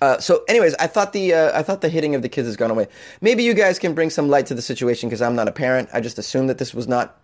Uh, 0.00 0.18
so, 0.18 0.42
anyways, 0.48 0.74
I 0.76 0.88
thought 0.88 1.12
the 1.12 1.32
uh, 1.32 1.58
I 1.58 1.62
thought 1.62 1.80
the 1.80 1.88
hitting 1.88 2.16
of 2.16 2.22
the 2.22 2.28
kids 2.28 2.48
has 2.48 2.56
gone 2.56 2.72
away. 2.72 2.88
Maybe 3.20 3.44
you 3.44 3.54
guys 3.54 3.78
can 3.78 3.94
bring 3.94 4.10
some 4.10 4.28
light 4.28 4.46
to 4.46 4.54
the 4.54 4.62
situation 4.62 5.08
because 5.08 5.22
I'm 5.22 5.36
not 5.36 5.46
a 5.46 5.52
parent. 5.52 5.90
I 5.92 6.00
just 6.00 6.18
assumed 6.18 6.50
that 6.50 6.58
this 6.58 6.74
was 6.74 6.88
not 6.88 7.21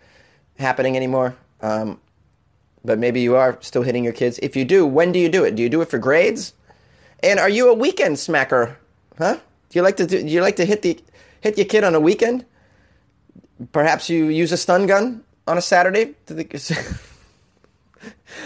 happening 0.59 0.97
anymore. 0.97 1.37
Um, 1.61 2.01
but 2.85 2.99
maybe 2.99 3.21
you 3.21 3.37
are 3.37 3.59
still 3.61 3.83
hitting 3.83 4.05
your 4.05 4.13
kids. 4.13 4.39
If 4.43 4.57
you 4.57 4.65
do, 4.65 4.87
when 4.87 5.13
do 5.13 5.19
you 5.19 5.29
do 5.29 5.45
it? 5.45 5.55
Do 5.55 5.63
you 5.63 5.69
do 5.69 5.81
it 5.81 5.91
for 5.91 5.99
grades? 5.99 6.55
And 7.23 7.39
are 7.39 7.49
you 7.49 7.71
a 7.71 7.75
weekend 7.75 8.17
smacker? 8.17 8.77
Huh? 9.17 9.39
Do 9.71 9.79
you 9.79 9.83
like 9.83 9.97
to 9.97 10.07
do, 10.07 10.21
do 10.23 10.29
you 10.29 10.41
like 10.41 10.57
to 10.57 10.65
hit 10.65 10.83
the 10.83 10.99
hit 11.41 11.59
your 11.59 11.67
kid 11.67 11.85
on 11.85 11.95
a 11.95 12.01
weekend? 12.01 12.45
Perhaps 13.73 14.09
you 14.09 14.27
use 14.27 14.53
a 14.53 14.57
stun 14.57 14.87
gun 14.87 15.25
on 15.47 15.59
a 15.59 15.63
Saturday. 15.63 16.15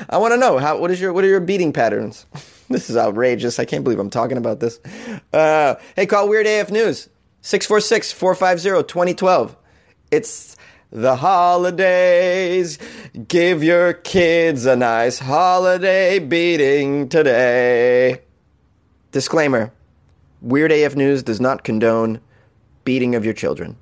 I 0.09 0.17
want 0.17 0.33
to 0.33 0.39
know 0.39 0.59
how. 0.59 0.79
What 0.79 0.91
is 0.91 1.01
your 1.01 1.13
what 1.13 1.25
are 1.25 1.29
your 1.29 1.41
beating 1.41 1.73
patterns? 1.73 2.27
this 2.69 2.89
is 2.89 2.97
outrageous. 2.97 3.59
I 3.59 3.65
can't 3.65 3.85
believe 3.85 3.99
I'm 3.99 4.11
talking 4.11 4.39
about 4.39 4.61
this. 4.61 4.81
Uh, 5.33 5.75
hey, 5.95 6.07
call 6.07 6.29
Weird 6.29 6.47
AF 6.47 6.71
News 6.71 7.09
646 7.43 8.13
450 8.13 8.89
2012. 8.89 9.57
It's 10.11 10.57
the 10.93 11.17
holidays. 11.17 12.79
Give 13.27 13.65
your 13.65 13.95
kids 13.95 14.67
a 14.67 14.77
nice 14.77 15.19
holiday 15.19 16.19
beating 16.19 17.09
today. 17.09 18.21
Disclaimer 19.11 19.73
Weird 20.41 20.73
AF 20.73 20.95
News 20.95 21.23
does 21.23 21.41
not 21.41 21.65
condone 21.65 22.21
beating 22.85 23.15
of 23.15 23.25
your 23.25 23.35
children. 23.35 23.77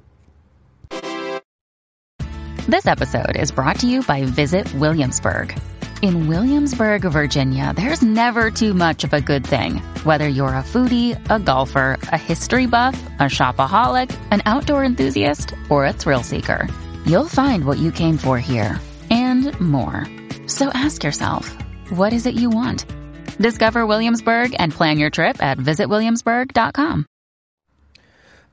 This 2.69 2.87
episode 2.87 3.37
is 3.37 3.50
brought 3.50 3.81
to 3.81 3.88
you 3.88 4.02
by 4.02 4.25
Visit 4.25 4.73
Williamsburg. 4.75 5.59
In 6.02 6.29
Williamsburg, 6.29 7.02
Virginia, 7.02 7.75
there's 7.76 8.00
never 8.00 8.50
too 8.50 8.73
much 8.73 9.05
of 9.05 9.12
a 9.12 9.21
good 9.21 9.47
thing. 9.47 9.76
Whether 10.05 10.29
you're 10.29 10.49
a 10.49 10.62
foodie, 10.62 11.19
a 11.29 11.38
golfer, 11.38 11.99
a 12.05 12.17
history 12.17 12.67
buff, 12.67 12.99
a 13.19 13.25
shopaholic, 13.25 14.17
an 14.31 14.40
outdoor 14.47 14.85
enthusiast, 14.85 15.52
or 15.69 15.85
a 15.85 15.93
thrill 15.93 16.23
seeker, 16.23 16.69
you'll 17.07 17.28
find 17.28 17.64
what 17.64 17.78
you 17.78 17.92
came 17.92 18.19
for 18.19 18.38
here 18.38 18.80
and 19.11 19.59
more. 19.61 20.07
So 20.47 20.71
ask 20.75 21.04
yourself, 21.04 21.49
what 21.90 22.12
is 22.12 22.26
it 22.26 22.35
you 22.35 22.50
want? 22.50 22.87
Discover 23.38 23.87
Williamsburg 23.87 24.54
and 24.59 24.73
plan 24.73 24.99
your 24.99 25.11
trip 25.11 25.42
at 25.42 25.59
visitwilliamsburg.com. 25.59 27.07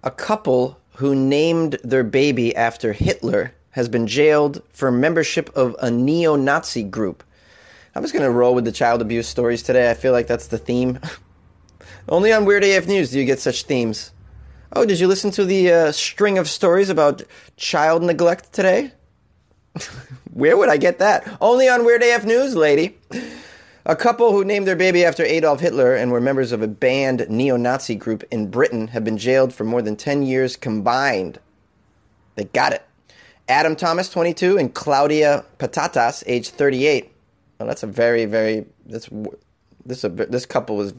A 0.04 0.12
couple 0.12 0.80
who 0.96 1.16
named 1.16 1.78
their 1.84 2.04
baby 2.04 2.56
after 2.56 2.94
Hitler 2.94 3.54
has 3.72 3.90
been 3.90 4.08
jailed 4.08 4.62
for 4.74 4.92
membership 4.92 5.56
of 5.56 5.76
a 5.82 5.92
neo 5.92 6.36
Nazi 6.36 6.84
group. 6.84 7.24
I'm 7.94 8.04
just 8.04 8.14
going 8.14 8.26
to 8.26 8.32
roll 8.32 8.56
with 8.56 8.66
the 8.66 8.72
child 8.72 9.02
abuse 9.02 9.28
stories 9.28 9.64
today. 9.64 9.92
I 9.92 9.94
feel 9.94 10.12
like 10.12 10.28
that's 10.28 10.48
the 10.48 10.58
theme. 10.58 11.00
Only 12.10 12.32
on 12.32 12.46
Weird 12.46 12.64
AF 12.64 12.88
News 12.88 13.12
do 13.12 13.20
you 13.20 13.26
get 13.26 13.40
such 13.40 13.64
themes. 13.64 14.12
Oh, 14.74 14.86
did 14.86 15.00
you 15.00 15.08
listen 15.08 15.32
to 15.32 15.46
the 15.46 15.72
uh, 15.72 15.92
string 15.92 16.38
of 16.38 16.50
stories 16.50 16.90
about 16.90 17.24
child 17.56 18.04
neglect 18.04 18.52
today? 18.54 18.92
Where 20.34 20.58
would 20.58 20.70
I 20.70 20.78
get 20.78 21.00
that? 21.00 21.38
Only 21.40 21.70
on 21.70 21.86
Weird 21.86 22.04
AF 22.04 22.26
News, 22.26 22.56
lady. 22.56 22.98
A 23.86 23.96
couple 23.96 24.32
who 24.32 24.44
named 24.44 24.68
their 24.68 24.76
baby 24.76 25.06
after 25.06 25.24
Adolf 25.24 25.62
Hitler 25.62 25.96
and 25.96 26.12
were 26.12 26.20
members 26.20 26.52
of 26.52 26.62
a 26.62 26.68
banned 26.68 27.30
neo 27.30 27.56
Nazi 27.56 27.96
group 27.96 28.24
in 28.30 28.52
Britain 28.52 28.90
have 28.90 29.06
been 29.06 29.18
jailed 29.18 29.54
for 29.54 29.64
more 29.64 29.82
than 29.82 29.96
10 29.96 30.24
years 30.24 30.58
combined. 30.58 31.40
They 32.36 32.44
got 32.44 32.74
it. 32.74 32.84
Adam 33.48 33.78
Thomas, 33.78 34.10
22, 34.10 34.58
and 34.58 34.74
Claudia 34.74 35.46
Patatas, 35.58 36.24
age 36.28 36.50
38. 36.50 37.10
Well, 37.60 37.68
that's 37.68 37.84
a 37.84 37.88
very, 37.88 38.26
very 38.26 38.66
this 38.86 39.10
this 39.86 40.04
a, 40.04 40.10
this 40.10 40.46
couple 40.46 40.76
was, 40.76 40.94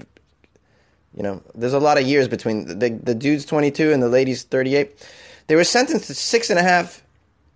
you 1.14 1.22
know, 1.22 1.42
there's 1.54 1.72
a 1.72 1.80
lot 1.80 1.98
of 1.98 2.06
years 2.06 2.28
between 2.28 2.78
the 2.78 2.90
the 2.90 3.14
dude's 3.14 3.44
22 3.44 3.92
and 3.92 4.02
the 4.02 4.08
lady's 4.08 4.42
38. 4.42 5.06
They 5.46 5.56
were 5.56 5.64
sentenced 5.64 6.06
to 6.06 6.14
six 6.14 6.50
and 6.50 6.58
a 6.58 6.62
half 6.62 7.02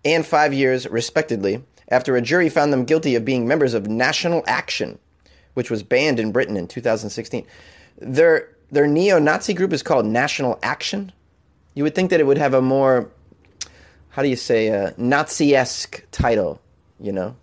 and 0.05 0.27
five 0.27 0.53
years, 0.53 0.89
respectively, 0.89 1.63
after 1.89 2.17
a 2.17 2.23
jury 2.23 2.49
found 2.49 2.73
them 2.73 2.85
guilty 2.85 3.15
of 3.15 3.25
being 3.25 3.47
members 3.47 3.75
of 3.75 3.87
National 3.87 4.43
Action, 4.47 4.99
which 5.55 5.71
was 5.71 5.83
banned 5.83 6.19
in 6.19 6.33
Britain 6.33 6.57
in 6.57 6.67
2016. 6.67 7.47
Their 7.99 8.49
their 8.71 8.87
neo-Nazi 8.87 9.53
group 9.53 9.73
is 9.73 9.83
called 9.83 10.07
National 10.07 10.59
Action. 10.63 11.13
You 11.75 11.85
would 11.85 11.95
think 11.95 12.11
that 12.11 12.21
it 12.21 12.27
would 12.27 12.39
have 12.39 12.55
a 12.55 12.63
more 12.63 13.11
how 14.13 14.23
do 14.23 14.29
you 14.29 14.37
say 14.37 14.69
a 14.69 14.95
Nazi-esque 14.99 16.05
title, 16.13 16.61
you 17.01 17.13
know? 17.13 17.35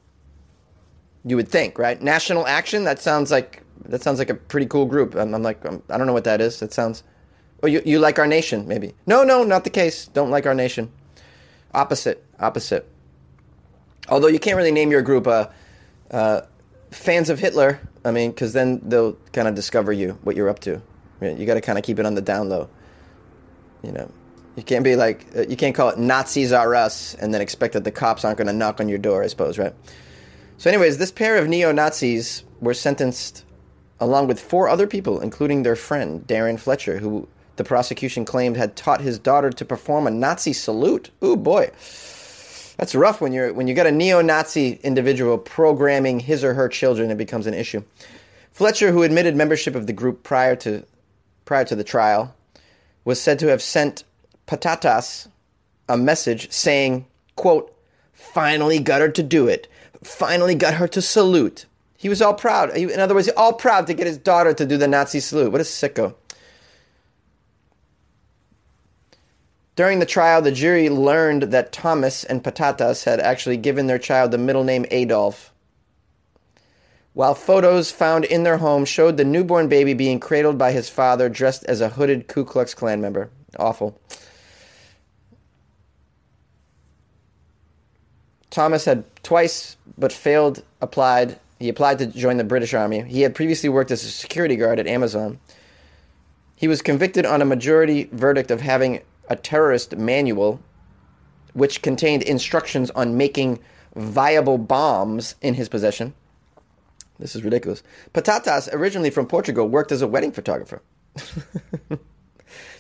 You 1.26 1.36
would 1.36 1.48
think, 1.50 1.80
right? 1.80 2.00
National 2.00 2.46
Action. 2.46 2.84
That 2.84 3.00
sounds 3.00 3.32
like 3.32 3.64
that 3.90 4.02
sounds 4.02 4.20
like 4.20 4.30
a 4.30 4.36
pretty 4.36 4.66
cool 4.66 4.86
group. 4.86 5.16
I'm, 5.16 5.34
I'm 5.34 5.44
like, 5.44 5.66
I'm, 5.66 5.82
I 5.90 5.94
do 5.94 6.00
not 6.00 6.06
know 6.06 6.14
what 6.14 6.24
that 6.24 6.42
is. 6.42 6.60
That 6.60 6.74
sounds. 6.74 7.04
Oh, 7.62 7.68
you 7.68 7.82
you 7.86 8.00
like 8.00 8.20
our 8.20 8.28
nation? 8.28 8.68
Maybe. 8.68 8.94
No, 9.06 9.24
no, 9.24 9.44
not 9.44 9.64
the 9.64 9.70
case. 9.70 10.08
Don't 10.08 10.30
like 10.30 10.46
our 10.46 10.56
nation. 10.56 10.92
Opposite, 11.74 12.24
opposite. 12.40 12.90
Although 14.08 14.28
you 14.28 14.40
can't 14.40 14.58
really 14.58 14.72
name 14.72 14.92
your 14.92 15.02
group 15.02 15.28
uh, 15.28 15.48
uh, 16.10 16.42
fans 16.92 17.30
of 17.30 17.40
Hitler. 17.40 17.80
I 18.06 18.12
mean, 18.12 18.32
because 18.32 18.54
then 18.54 18.80
they'll 18.84 19.14
kind 19.34 19.48
of 19.48 19.56
discover 19.56 19.92
you, 19.92 20.18
what 20.24 20.36
you're 20.36 20.50
up 20.50 20.60
to. 20.60 20.82
You 21.22 21.46
got 21.46 21.56
to 21.56 21.62
kind 21.62 21.78
of 21.78 21.84
keep 21.84 22.00
it 22.00 22.06
on 22.06 22.16
the 22.16 22.22
down 22.22 22.50
low. 22.50 22.70
You 23.84 23.92
know, 23.92 24.12
you 24.56 24.64
can't 24.64 24.84
be 24.84 24.96
like, 24.96 25.26
uh, 25.36 25.42
you 25.48 25.58
can't 25.58 25.76
call 25.76 25.90
it 25.90 25.98
Nazis 25.98 26.52
are 26.54 26.74
us 26.76 27.14
and 27.16 27.34
then 27.34 27.42
expect 27.42 27.74
that 27.74 27.84
the 27.84 27.92
cops 27.92 28.24
aren't 28.24 28.38
going 28.38 28.48
to 28.48 28.54
knock 28.54 28.80
on 28.80 28.88
your 28.90 28.98
door, 28.98 29.24
I 29.24 29.28
suppose, 29.28 29.58
right? 29.58 29.74
So, 30.58 30.70
anyways, 30.70 30.98
this 30.98 31.12
pair 31.12 31.38
of 31.38 31.48
neo 31.48 31.72
Nazis 31.72 32.44
were 32.60 32.74
sentenced 32.74 33.46
along 34.00 34.28
with 34.28 34.40
four 34.40 34.70
other 34.70 34.88
people, 34.88 35.20
including 35.20 35.64
their 35.64 35.76
friend, 35.76 36.26
Darren 36.26 36.60
Fletcher, 36.60 37.00
who 37.00 37.28
the 37.58 37.64
prosecution 37.64 38.26
claimed 38.26 38.58
had 38.58 38.76
taught 38.76 39.02
his 39.02 39.20
daughter 39.20 39.50
to 39.50 39.66
perform 39.66 40.08
a 40.08 40.12
Nazi 40.12 40.54
salute. 40.54 41.10
Ooh, 41.24 41.36
boy. 41.36 41.72
That's 42.78 42.96
rough 42.96 43.20
when 43.20 43.34
you're 43.34 43.52
when 43.52 43.68
you 43.68 43.74
got 43.74 43.88
a 43.88 43.92
neo-Nazi 43.92 44.80
individual 44.84 45.38
programming 45.38 46.22
his 46.22 46.46
or 46.46 46.54
her 46.54 46.70
children. 46.70 47.12
It 47.12 47.18
becomes 47.18 47.46
an 47.46 47.54
issue. 47.54 47.84
Fletcher, 48.54 48.92
who 48.92 49.04
admitted 49.04 49.36
membership 49.36 49.76
of 49.76 49.86
the 49.86 49.94
group 49.94 50.24
prior 50.24 50.56
to 50.58 50.86
prior 51.44 51.66
to 51.66 51.76
the 51.76 51.84
trial, 51.84 52.34
was 53.04 53.20
said 53.20 53.40
to 53.40 53.48
have 53.48 53.62
sent 53.62 54.06
Patatas 54.48 55.28
a 55.90 55.98
message 55.98 56.52
saying, 56.52 57.06
quote, 57.36 57.76
finally 58.14 58.80
got 58.80 59.02
her 59.02 59.10
to 59.10 59.24
do 59.24 59.48
it. 59.48 59.68
Finally 60.04 60.56
got 60.56 60.76
her 60.76 60.88
to 60.88 61.02
salute. 61.02 61.66
He 62.00 62.08
was 62.08 62.22
all 62.22 62.34
proud. 62.34 62.70
In 62.78 62.98
other 62.98 63.14
words, 63.14 63.28
all 63.36 63.52
proud 63.52 63.88
to 63.88 63.94
get 63.94 64.08
his 64.08 64.18
daughter 64.18 64.54
to 64.54 64.66
do 64.66 64.78
the 64.78 64.88
Nazi 64.88 65.20
salute. 65.20 65.52
What 65.52 65.60
a 65.60 65.66
sicko. 65.66 66.16
During 69.76 70.00
the 70.00 70.06
trial, 70.06 70.42
the 70.42 70.54
jury 70.54 70.88
learned 70.88 71.44
that 71.52 71.74
Thomas 71.74 72.24
and 72.24 72.42
Patatas 72.42 73.04
had 73.04 73.20
actually 73.20 73.58
given 73.58 73.88
their 73.88 74.00
child 74.00 74.32
the 74.32 74.38
middle 74.38 74.64
name 74.64 74.86
Adolf. 74.92 75.52
While 77.12 77.36
photos 77.36 77.92
found 77.92 78.24
in 78.24 78.44
their 78.44 78.60
home 78.60 78.86
showed 78.86 79.18
the 79.18 79.26
newborn 79.26 79.68
baby 79.68 79.94
being 79.94 80.22
cradled 80.22 80.58
by 80.58 80.72
his 80.72 80.88
father 80.88 81.28
dressed 81.28 81.66
as 81.66 81.82
a 81.82 81.90
hooded 81.90 82.30
Ku 82.30 82.46
Klux 82.46 82.74
Klan 82.74 83.02
member. 83.02 83.30
Awful. 83.58 84.00
Thomas 88.50 88.86
had 88.86 89.04
twice 89.22 89.76
but 89.98 90.14
failed 90.14 90.64
applied. 90.80 91.38
He 91.60 91.70
applied 91.70 92.00
to 92.00 92.06
join 92.06 92.38
the 92.38 92.44
British 92.44 92.74
Army. 92.74 93.02
He 93.02 93.22
had 93.22 93.36
previously 93.36 93.70
worked 93.70 93.92
as 93.92 94.04
a 94.04 94.10
security 94.10 94.56
guard 94.56 94.80
at 94.80 94.88
Amazon. 94.88 95.40
He 96.56 96.68
was 96.68 96.82
convicted 96.82 97.26
on 97.26 97.42
a 97.42 97.46
majority 97.46 98.10
verdict 98.12 98.50
of 98.50 98.62
having 98.62 99.02
a 99.30 99.36
terrorist 99.36 99.98
manual 99.98 100.62
which 101.54 101.82
contained 101.82 102.24
instructions 102.24 102.90
on 102.92 103.18
making 103.18 103.60
viable 103.96 104.58
bombs 104.58 105.36
in 105.42 105.56
his 105.56 105.68
possession. 105.68 106.14
This 107.18 107.36
is 107.36 107.44
ridiculous. 107.44 107.84
Patatas, 108.14 108.70
originally 108.72 109.10
from 109.10 109.26
Portugal, 109.26 109.68
worked 109.68 109.92
as 109.92 110.02
a 110.02 110.08
wedding 110.08 110.32
photographer. 110.32 110.82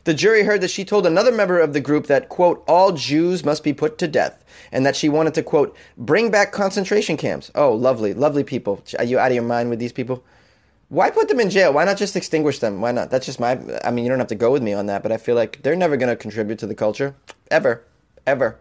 The 0.03 0.13
jury 0.13 0.43
heard 0.43 0.61
that 0.61 0.69
she 0.69 0.85
told 0.85 1.05
another 1.05 1.31
member 1.31 1.59
of 1.59 1.73
the 1.73 1.81
group 1.81 2.07
that, 2.07 2.29
quote, 2.29 2.63
all 2.67 2.91
Jews 2.91 3.43
must 3.43 3.63
be 3.63 3.73
put 3.73 3.97
to 3.97 4.07
death, 4.07 4.43
and 4.71 4.85
that 4.85 4.95
she 4.95 5.09
wanted 5.09 5.33
to, 5.35 5.43
quote, 5.43 5.75
bring 5.97 6.31
back 6.31 6.51
concentration 6.51 7.17
camps. 7.17 7.51
Oh, 7.55 7.73
lovely, 7.73 8.13
lovely 8.13 8.43
people. 8.43 8.83
Are 8.97 9.03
you 9.03 9.19
out 9.19 9.31
of 9.31 9.35
your 9.35 9.43
mind 9.43 9.69
with 9.69 9.79
these 9.79 9.93
people? 9.93 10.23
Why 10.89 11.11
put 11.11 11.27
them 11.27 11.39
in 11.39 11.49
jail? 11.49 11.73
Why 11.73 11.83
not 11.83 11.97
just 11.97 12.15
extinguish 12.15 12.59
them? 12.59 12.81
Why 12.81 12.91
not? 12.91 13.11
That's 13.11 13.25
just 13.25 13.39
my. 13.39 13.59
I 13.83 13.91
mean, 13.91 14.05
you 14.05 14.09
don't 14.09 14.19
have 14.19 14.27
to 14.29 14.35
go 14.35 14.51
with 14.51 14.63
me 14.63 14.73
on 14.73 14.87
that, 14.87 15.03
but 15.03 15.11
I 15.11 15.17
feel 15.17 15.35
like 15.35 15.61
they're 15.61 15.75
never 15.75 15.97
going 15.97 16.09
to 16.09 16.15
contribute 16.15 16.57
to 16.59 16.67
the 16.67 16.73
culture. 16.73 17.15
Ever. 17.51 17.83
ever. 18.25 18.57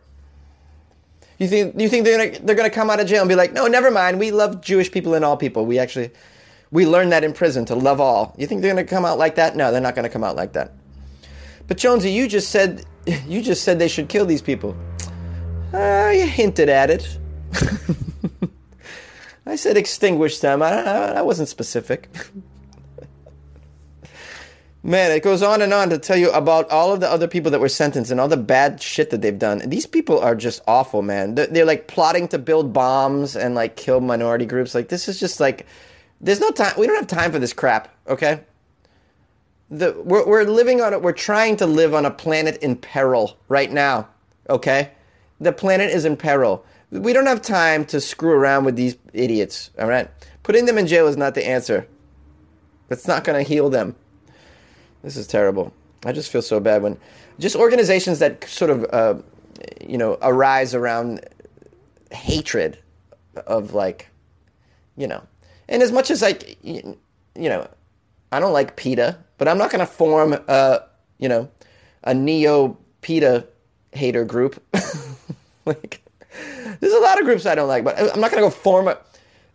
You 1.38 1.46
think 1.46 1.80
you 1.80 1.88
think 1.88 2.04
they're 2.04 2.32
gonna 2.32 2.44
they're 2.44 2.56
gonna 2.56 2.68
come 2.68 2.90
out 2.90 3.00
of 3.00 3.06
jail 3.06 3.22
and 3.22 3.28
be 3.28 3.36
like, 3.36 3.52
no, 3.52 3.66
never 3.66 3.90
mind. 3.90 4.18
We 4.18 4.32
love 4.32 4.60
Jewish 4.60 4.90
people 4.90 5.14
and 5.14 5.24
all 5.24 5.36
people. 5.36 5.64
We 5.64 5.78
actually 5.78 6.10
we 6.70 6.84
learned 6.84 7.12
that 7.12 7.22
in 7.22 7.32
prison 7.32 7.64
to 7.66 7.76
love 7.76 8.00
all. 8.00 8.34
You 8.36 8.46
think 8.46 8.60
they're 8.60 8.74
gonna 8.74 8.84
come 8.84 9.04
out 9.04 9.18
like 9.18 9.36
that? 9.36 9.54
No, 9.54 9.70
they're 9.70 9.80
not 9.80 9.94
gonna 9.94 10.08
come 10.08 10.24
out 10.24 10.34
like 10.34 10.52
that. 10.54 10.72
But 11.68 11.76
Jonesy, 11.76 12.10
you 12.10 12.26
just 12.26 12.50
said 12.50 12.84
you 13.26 13.40
just 13.42 13.62
said 13.62 13.78
they 13.78 13.88
should 13.88 14.08
kill 14.08 14.26
these 14.26 14.42
people. 14.42 14.76
Uh, 15.72 16.10
you 16.14 16.26
hinted 16.26 16.68
at 16.68 16.90
it. 16.90 17.18
I 19.46 19.56
said 19.56 19.76
extinguish 19.76 20.40
them. 20.40 20.62
I, 20.62 20.72
I, 20.72 21.12
I 21.12 21.22
wasn't 21.22 21.48
specific. 21.48 22.08
Man, 24.82 25.10
it 25.10 25.22
goes 25.22 25.42
on 25.42 25.60
and 25.60 25.74
on 25.74 25.90
to 25.90 25.98
tell 25.98 26.16
you 26.16 26.30
about 26.30 26.70
all 26.70 26.92
of 26.92 27.00
the 27.00 27.10
other 27.10 27.26
people 27.26 27.50
that 27.50 27.60
were 27.60 27.68
sentenced 27.68 28.10
and 28.10 28.20
all 28.20 28.28
the 28.28 28.36
bad 28.36 28.80
shit 28.80 29.10
that 29.10 29.20
they've 29.20 29.38
done. 29.38 29.60
These 29.66 29.86
people 29.86 30.18
are 30.20 30.34
just 30.36 30.62
awful, 30.66 31.02
man. 31.02 31.34
They're, 31.34 31.48
they're, 31.48 31.64
like 31.66 31.88
plotting 31.88 32.28
to 32.28 32.38
build 32.38 32.72
bombs 32.72 33.34
and 33.36 33.54
like 33.56 33.76
kill 33.76 34.00
minority 34.00 34.46
groups. 34.46 34.74
Like 34.74 34.88
this 34.88 35.08
is 35.08 35.18
just 35.18 35.40
like, 35.40 35.66
there's 36.20 36.40
no 36.40 36.50
time. 36.52 36.72
We 36.78 36.86
don't 36.86 36.96
have 36.96 37.08
time 37.08 37.32
for 37.32 37.40
this 37.40 37.52
crap. 37.52 37.94
Okay. 38.06 38.40
The 39.70 40.00
we're 40.02 40.26
we're 40.26 40.44
living 40.44 40.80
on 40.80 40.92
it. 40.92 41.02
We're 41.02 41.12
trying 41.12 41.56
to 41.56 41.66
live 41.66 41.94
on 41.94 42.06
a 42.06 42.10
planet 42.10 42.56
in 42.58 42.76
peril 42.76 43.36
right 43.48 43.70
now. 43.70 44.08
Okay, 44.48 44.90
the 45.40 45.52
planet 45.52 45.90
is 45.90 46.04
in 46.04 46.16
peril. 46.16 46.64
We 46.90 47.12
don't 47.12 47.26
have 47.26 47.42
time 47.42 47.84
to 47.86 48.00
screw 48.00 48.30
around 48.30 48.64
with 48.64 48.76
these 48.76 48.96
idiots. 49.12 49.70
All 49.78 49.88
right, 49.88 50.08
putting 50.42 50.64
them 50.64 50.78
in 50.78 50.86
jail 50.86 51.06
is 51.06 51.18
not 51.18 51.34
the 51.34 51.46
answer. 51.46 51.86
It's 52.88 53.06
not 53.06 53.24
going 53.24 53.42
to 53.44 53.46
heal 53.46 53.68
them. 53.68 53.94
This 55.02 55.16
is 55.16 55.26
terrible. 55.26 55.72
I 56.04 56.12
just 56.12 56.30
feel 56.30 56.42
so 56.42 56.60
bad 56.60 56.82
when 56.82 56.96
just 57.38 57.56
organizations 57.56 58.18
that 58.20 58.44
sort 58.44 58.70
of 58.70 58.86
uh, 58.90 59.20
you 59.86 59.98
know 59.98 60.18
arise 60.22 60.74
around 60.74 61.20
hatred 62.10 62.78
of 63.46 63.74
like 63.74 64.08
you 64.96 65.06
know 65.06 65.22
and 65.68 65.82
as 65.82 65.92
much 65.92 66.10
as 66.10 66.22
like 66.22 66.56
you 66.62 66.96
know 67.36 67.68
I 68.30 68.40
don't 68.40 68.52
like 68.52 68.76
PETA, 68.76 69.18
but 69.38 69.48
I'm 69.48 69.58
not 69.58 69.70
going 69.70 69.80
to 69.80 69.86
form 69.86 70.32
a 70.32 70.82
you 71.18 71.28
know 71.28 71.50
a 72.04 72.14
neo 72.14 72.78
PETA 73.00 73.46
hater 73.92 74.24
group. 74.24 74.62
like 75.64 76.02
there's 76.80 76.92
a 76.92 77.00
lot 77.00 77.18
of 77.18 77.24
groups 77.24 77.46
I 77.46 77.54
don't 77.54 77.68
like, 77.68 77.84
but 77.84 77.98
I'm 77.98 78.20
not 78.20 78.30
going 78.30 78.42
to 78.42 78.48
go 78.48 78.50
form 78.50 78.88
a, 78.88 78.98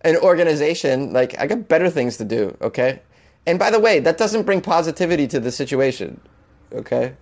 an 0.02 0.18
organization. 0.18 1.14
Like 1.14 1.40
I 1.40 1.48
got 1.48 1.68
better 1.68 1.90
things 1.90 2.18
to 2.18 2.26
do. 2.26 2.58
Okay. 2.62 3.02
And 3.46 3.60
by 3.60 3.72
the 3.72 3.80
way, 3.80 4.00
that 4.00 4.18
doesn't 4.18 4.44
bring 4.44 4.62
positivity 4.62 5.28
to 5.28 5.40
the 5.40 5.52
situation. 5.52 6.20
Okay? 6.72 7.14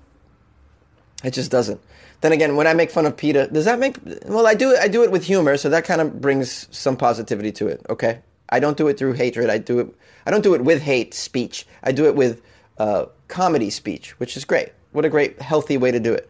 It 1.24 1.32
just 1.32 1.52
doesn't. 1.52 1.82
Then 2.22 2.32
again, 2.32 2.56
when 2.56 2.68
I 2.68 2.74
make 2.74 2.92
fun 2.92 3.06
of 3.06 3.18
PETA, 3.18 3.50
does 3.52 3.66
that 3.66 3.80
make 3.80 3.98
well, 4.26 4.46
I 4.46 4.54
do 4.54 4.76
I 4.76 4.88
do 4.88 5.04
it 5.04 5.12
with 5.12 5.24
humor, 5.24 5.58
so 5.58 5.70
that 5.70 5.86
kind 5.86 6.02
of 6.02 6.22
brings 6.22 6.68
some 6.76 6.96
positivity 6.96 7.52
to 7.54 7.68
it, 7.68 7.84
okay? 7.90 8.22
I 8.52 8.60
don't 8.60 8.78
do 8.78 8.88
it 8.88 8.98
through 8.98 9.14
hatred. 9.14 9.50
I 9.50 9.58
do 9.58 9.80
it 9.80 9.96
I 10.26 10.32
don't 10.32 10.44
do 10.44 10.54
it 10.54 10.64
with 10.64 10.82
hate 10.82 11.14
speech. 11.14 11.66
I 11.84 11.92
do 11.92 12.06
it 12.06 12.16
with 12.16 12.42
uh, 12.78 13.06
comedy 13.28 13.70
speech, 13.70 14.20
which 14.20 14.38
is 14.38 14.46
great. 14.46 14.70
What 14.92 15.06
a 15.06 15.10
great 15.10 15.42
healthy 15.42 15.78
way 15.78 15.92
to 15.92 16.00
do 16.00 16.14
it. 16.14 16.30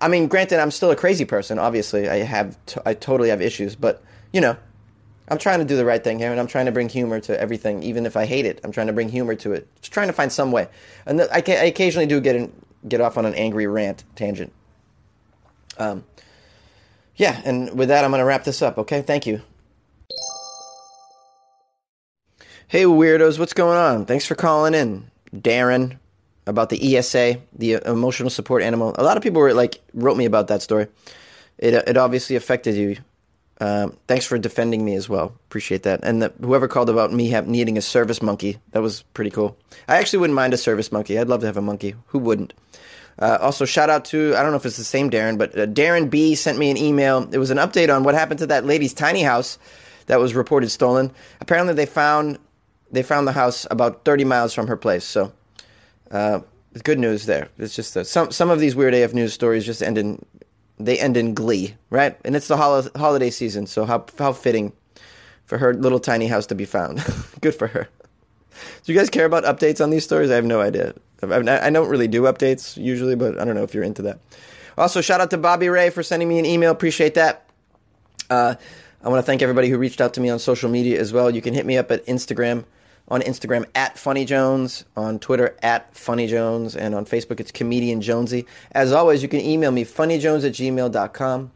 I 0.00 0.08
mean, 0.08 0.28
granted, 0.28 0.60
I'm 0.60 0.70
still 0.70 0.90
a 0.90 0.96
crazy 0.96 1.24
person. 1.24 1.58
Obviously, 1.58 2.08
I 2.08 2.18
have 2.18 2.56
t- 2.66 2.80
I 2.86 2.94
totally 2.94 3.30
have 3.30 3.42
issues, 3.42 3.74
but 3.74 4.02
you 4.32 4.40
know, 4.40 4.56
I'm 5.28 5.38
trying 5.38 5.58
to 5.58 5.64
do 5.64 5.76
the 5.76 5.84
right 5.84 6.02
thing 6.02 6.18
here, 6.18 6.30
and 6.30 6.40
I'm 6.40 6.46
trying 6.46 6.66
to 6.66 6.72
bring 6.72 6.88
humor 6.88 7.20
to 7.20 7.38
everything, 7.38 7.82
even 7.82 8.06
if 8.06 8.16
I 8.16 8.24
hate 8.24 8.46
it. 8.46 8.60
I'm 8.64 8.72
trying 8.72 8.86
to 8.86 8.92
bring 8.92 9.08
humor 9.08 9.34
to 9.36 9.52
it. 9.52 9.68
Just 9.80 9.92
trying 9.92 10.06
to 10.06 10.12
find 10.12 10.32
some 10.32 10.52
way. 10.52 10.68
And 11.04 11.20
I, 11.20 11.42
I 11.46 11.66
occasionally 11.66 12.06
do 12.06 12.20
get 12.20 12.36
in, 12.36 12.52
get 12.88 13.00
off 13.00 13.18
on 13.18 13.26
an 13.26 13.34
angry 13.34 13.66
rant 13.66 14.04
tangent. 14.14 14.52
Um, 15.78 16.04
yeah, 17.16 17.40
and 17.44 17.76
with 17.76 17.88
that, 17.88 18.04
I'm 18.04 18.10
going 18.10 18.20
to 18.20 18.24
wrap 18.24 18.44
this 18.44 18.62
up. 18.62 18.78
Okay, 18.78 19.02
thank 19.02 19.26
you. 19.26 19.42
Hey, 22.68 22.84
weirdos, 22.84 23.38
what's 23.38 23.54
going 23.54 23.78
on? 23.78 24.04
Thanks 24.04 24.26
for 24.26 24.34
calling 24.34 24.74
in, 24.74 25.10
Darren, 25.34 25.98
about 26.46 26.68
the 26.68 26.96
ESA, 26.96 27.38
the 27.56 27.80
emotional 27.86 28.30
support 28.30 28.62
animal. 28.62 28.94
A 28.98 29.02
lot 29.02 29.16
of 29.16 29.22
people 29.22 29.40
were 29.40 29.54
like 29.54 29.80
wrote 29.94 30.16
me 30.16 30.26
about 30.26 30.48
that 30.48 30.62
story. 30.62 30.86
It 31.56 31.74
it 31.74 31.96
obviously 31.96 32.36
affected 32.36 32.76
you 32.76 32.98
um, 33.60 33.96
thanks 34.06 34.24
for 34.24 34.38
defending 34.38 34.84
me 34.84 34.94
as 34.94 35.08
well. 35.08 35.34
Appreciate 35.48 35.82
that. 35.82 36.00
And 36.02 36.22
the, 36.22 36.32
whoever 36.40 36.68
called 36.68 36.88
about 36.88 37.12
me 37.12 37.28
have, 37.30 37.48
needing 37.48 37.76
a 37.76 37.82
service 37.82 38.22
monkey, 38.22 38.58
that 38.70 38.82
was 38.82 39.02
pretty 39.14 39.30
cool. 39.30 39.56
I 39.88 39.96
actually 39.96 40.20
wouldn't 40.20 40.36
mind 40.36 40.54
a 40.54 40.58
service 40.58 40.92
monkey. 40.92 41.18
I'd 41.18 41.28
love 41.28 41.40
to 41.40 41.46
have 41.46 41.56
a 41.56 41.62
monkey. 41.62 41.94
Who 42.08 42.18
wouldn't? 42.20 42.54
Uh, 43.18 43.36
also, 43.40 43.64
shout 43.64 43.90
out 43.90 44.04
to, 44.06 44.34
I 44.36 44.42
don't 44.42 44.52
know 44.52 44.58
if 44.58 44.66
it's 44.66 44.76
the 44.76 44.84
same 44.84 45.10
Darren, 45.10 45.38
but 45.38 45.58
uh, 45.58 45.66
Darren 45.66 46.08
B 46.08 46.36
sent 46.36 46.56
me 46.56 46.70
an 46.70 46.76
email. 46.76 47.28
It 47.32 47.38
was 47.38 47.50
an 47.50 47.58
update 47.58 47.92
on 47.92 48.04
what 48.04 48.14
happened 48.14 48.38
to 48.40 48.46
that 48.46 48.64
lady's 48.64 48.94
tiny 48.94 49.22
house 49.22 49.58
that 50.06 50.20
was 50.20 50.36
reported 50.36 50.70
stolen. 50.70 51.10
Apparently, 51.40 51.74
they 51.74 51.86
found 51.86 52.38
they 52.90 53.02
found 53.02 53.26
the 53.26 53.32
house 53.32 53.66
about 53.70 54.04
30 54.04 54.24
miles 54.24 54.54
from 54.54 54.66
her 54.66 54.76
place. 54.76 55.04
So, 55.04 55.32
uh, 56.10 56.40
good 56.84 56.98
news 56.98 57.26
there. 57.26 57.48
It's 57.58 57.74
just 57.74 57.92
some 58.06 58.30
some 58.30 58.50
of 58.50 58.60
these 58.60 58.76
weird 58.76 58.94
AF 58.94 59.14
news 59.14 59.32
stories 59.32 59.66
just 59.66 59.82
end 59.82 59.98
in 59.98 60.24
they 60.78 60.98
end 60.98 61.16
in 61.16 61.34
glee, 61.34 61.74
right? 61.90 62.18
And 62.24 62.36
it's 62.36 62.48
the 62.48 62.56
hol- 62.56 62.88
holiday 62.96 63.30
season, 63.30 63.66
so 63.66 63.84
how 63.84 64.06
how 64.18 64.32
fitting 64.32 64.72
for 65.44 65.58
her 65.58 65.74
little 65.74 65.98
tiny 65.98 66.26
house 66.26 66.46
to 66.46 66.54
be 66.54 66.64
found. 66.64 67.04
Good 67.40 67.54
for 67.54 67.68
her. 67.68 67.88
Do 68.84 68.92
you 68.92 68.98
guys 68.98 69.10
care 69.10 69.24
about 69.24 69.44
updates 69.44 69.82
on 69.82 69.90
these 69.90 70.04
stories? 70.04 70.30
I 70.30 70.34
have 70.34 70.44
no 70.44 70.60
idea. 70.60 70.94
I 71.22 71.70
don't 71.70 71.88
really 71.88 72.08
do 72.08 72.22
updates 72.22 72.76
usually, 72.76 73.14
but 73.14 73.38
I 73.38 73.44
don't 73.44 73.54
know 73.54 73.62
if 73.62 73.74
you're 73.74 73.84
into 73.84 74.02
that. 74.02 74.18
Also, 74.76 75.00
shout 75.00 75.20
out 75.20 75.30
to 75.30 75.38
Bobby 75.38 75.68
Ray 75.68 75.90
for 75.90 76.02
sending 76.02 76.28
me 76.28 76.38
an 76.38 76.46
email. 76.46 76.70
Appreciate 76.70 77.14
that. 77.14 77.48
Uh, 78.30 78.54
I 79.02 79.08
want 79.08 79.18
to 79.18 79.26
thank 79.26 79.42
everybody 79.42 79.68
who 79.68 79.78
reached 79.78 80.00
out 80.00 80.14
to 80.14 80.20
me 80.20 80.28
on 80.28 80.38
social 80.38 80.68
media 80.68 81.00
as 81.00 81.12
well. 81.12 81.30
You 81.30 81.40
can 81.40 81.54
hit 81.54 81.66
me 81.66 81.78
up 81.78 81.90
at 81.90 82.04
Instagram 82.06 82.64
on 83.08 83.22
Instagram 83.22 83.64
at 83.74 83.98
Funny 83.98 84.24
Jones, 84.24 84.84
on 84.96 85.18
Twitter 85.18 85.56
at 85.62 85.94
Funny 85.96 86.26
Jones, 86.26 86.76
and 86.76 86.94
on 86.94 87.06
Facebook 87.06 87.40
it's 87.40 87.50
Comedian 87.50 88.00
Jonesy. 88.00 88.46
As 88.72 88.92
always, 88.92 89.22
you 89.22 89.28
can 89.28 89.40
email 89.40 89.70
me 89.70 89.84
funnyjones 89.84 90.46
at 90.46 90.52
gmail.com, 90.52 91.50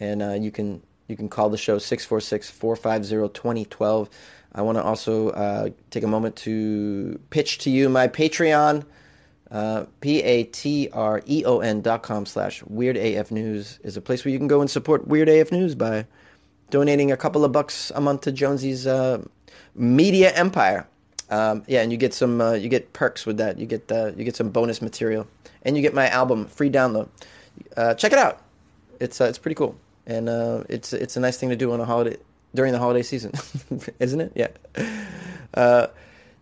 and 0.00 0.22
uh, 0.22 0.32
you 0.32 0.50
can 0.50 0.82
you 1.06 1.16
can 1.16 1.28
call 1.28 1.50
the 1.50 1.58
show 1.58 1.76
646-450-2012. 1.76 4.08
I 4.54 4.62
want 4.62 4.78
to 4.78 4.84
also 4.84 5.28
uh, 5.30 5.68
take 5.90 6.02
a 6.02 6.08
moment 6.08 6.36
to 6.36 7.20
pitch 7.30 7.58
to 7.58 7.70
you 7.70 7.90
my 7.90 8.08
Patreon, 8.08 8.86
uh, 9.50 9.84
P-A-T-R-E-O-N 10.00 11.82
dot 11.82 12.02
com 12.02 12.24
slash 12.24 12.62
Weird 12.64 12.96
AF 12.96 13.30
News 13.30 13.78
is 13.82 13.98
a 13.98 14.00
place 14.00 14.24
where 14.24 14.32
you 14.32 14.38
can 14.38 14.48
go 14.48 14.62
and 14.62 14.70
support 14.70 15.06
Weird 15.06 15.28
AF 15.28 15.52
News 15.52 15.74
by 15.74 16.06
donating 16.70 17.12
a 17.12 17.16
couple 17.16 17.44
of 17.44 17.52
bucks 17.52 17.92
a 17.94 18.00
month 18.00 18.22
to 18.22 18.32
Jonesy's 18.32 18.86
uh, 18.86 19.22
media 19.74 20.32
empire. 20.32 20.86
Um, 21.30 21.64
yeah, 21.66 21.82
and 21.82 21.90
you 21.90 21.98
get 21.98 22.14
some 22.14 22.40
uh, 22.40 22.52
you 22.52 22.68
get 22.68 22.92
perks 22.92 23.26
with 23.26 23.38
that. 23.38 23.58
You 23.58 23.66
get 23.66 23.90
uh, 23.90 24.12
you 24.16 24.24
get 24.24 24.36
some 24.36 24.50
bonus 24.50 24.82
material, 24.82 25.26
and 25.62 25.76
you 25.76 25.82
get 25.82 25.94
my 25.94 26.08
album 26.08 26.46
free 26.46 26.70
download. 26.70 27.08
Uh, 27.76 27.94
check 27.94 28.12
it 28.12 28.18
out. 28.18 28.42
It's 29.00 29.20
uh, 29.20 29.24
it's 29.24 29.38
pretty 29.38 29.54
cool, 29.54 29.76
and 30.06 30.28
uh, 30.28 30.64
it's 30.68 30.92
it's 30.92 31.16
a 31.16 31.20
nice 31.20 31.36
thing 31.36 31.48
to 31.50 31.56
do 31.56 31.72
on 31.72 31.80
a 31.80 31.84
holiday 31.84 32.16
during 32.54 32.72
the 32.72 32.78
holiday 32.78 33.02
season, 33.02 33.32
isn't 33.98 34.20
it? 34.20 34.32
Yeah. 34.34 34.48
Uh, 35.52 35.88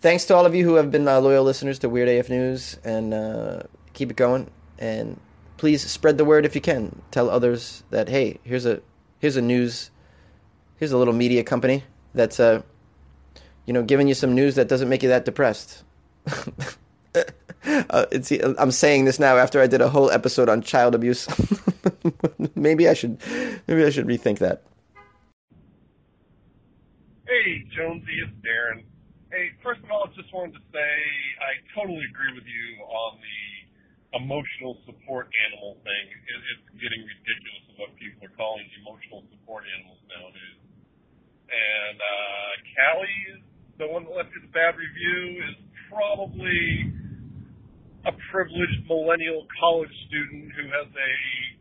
thanks 0.01 0.25
to 0.27 0.35
all 0.35 0.47
of 0.47 0.55
you 0.55 0.65
who 0.65 0.75
have 0.75 0.91
been 0.91 1.05
loyal 1.05 1.45
listeners 1.45 1.79
to 1.81 1.89
Weird 1.89 2.09
AF 2.09 2.29
News, 2.29 2.79
and 2.85 3.65
keep 3.93 4.11
it 4.11 4.17
going. 4.17 4.51
And 4.79 5.21
please 5.59 5.89
spread 5.89 6.19
the 6.19 6.25
word 6.25 6.45
if 6.45 6.55
you 6.57 6.61
can. 6.61 7.03
Tell 7.13 7.31
others 7.31 7.85
that 7.91 8.09
hey, 8.09 8.41
here's 8.43 8.67
a 8.67 8.81
here's 9.21 9.37
a 9.37 9.43
news, 9.43 9.91
here's 10.77 10.93
a 10.93 10.99
little 10.99 11.15
media 11.15 11.45
company 11.45 11.85
that's 12.15 12.41
uh 12.41 12.63
you 13.67 13.73
know, 13.73 13.83
giving 13.83 14.09
you 14.09 14.15
some 14.15 14.35
news 14.35 14.55
that 14.57 14.69
doesn't 14.69 14.89
make 14.89 15.03
you 15.03 15.09
that 15.09 15.25
depressed. 15.25 15.83
uh, 17.15 18.07
I'm 18.59 18.71
saying 18.71 19.05
this 19.05 19.19
now 19.19 19.37
after 19.37 19.61
I 19.61 19.67
did 19.67 19.81
a 19.81 19.89
whole 19.89 20.11
episode 20.11 20.49
on 20.49 20.63
child 20.63 20.95
abuse. 20.95 21.29
maybe 22.55 22.89
I 22.89 22.95
should, 22.95 23.19
maybe 23.67 23.85
I 23.85 23.91
should 23.91 24.07
rethink 24.07 24.39
that. 24.39 24.63
Hey, 27.27 27.65
Jonesy, 27.75 28.21
it's 28.21 28.35
Darren. 28.45 28.85
Hey, 29.31 29.51
first 29.63 29.81
of 29.83 29.91
all, 29.91 30.05
I 30.05 30.13
just 30.15 30.33
wanted 30.35 30.53
to 30.53 30.65
say 30.73 30.93
I 31.41 31.57
totally 31.73 32.05
agree 32.05 32.35
with 32.37 32.45
you 32.45 32.85
on 32.85 33.17
the 33.17 34.21
emotional 34.21 34.77
support 34.85 35.33
animal 35.49 35.81
thing. 35.81 36.05
It, 36.13 36.41
it's 36.53 36.69
getting 36.77 37.01
ridiculous 37.01 37.65
of 37.73 37.75
what 37.81 37.91
people 37.97 38.29
are 38.29 38.37
calling 38.37 38.69
emotional 38.85 39.25
support 39.33 39.65
animals 39.81 40.05
nowadays. 40.13 40.61
And 41.49 41.97
uh, 41.97 42.51
Callie 42.77 43.23
is 43.33 43.45
the 43.79 43.89
one 43.89 44.05
that 44.05 44.13
left 44.13 44.31
you 44.35 44.41
the 44.43 44.53
bad 44.53 44.77
review 44.77 45.43
is 45.49 45.57
probably 45.89 46.93
a 48.05 48.13
privileged 48.35 48.83
millennial 48.91 49.47
college 49.61 49.93
student 50.11 50.51
who 50.59 50.67
has 50.75 50.89
a 50.91 51.13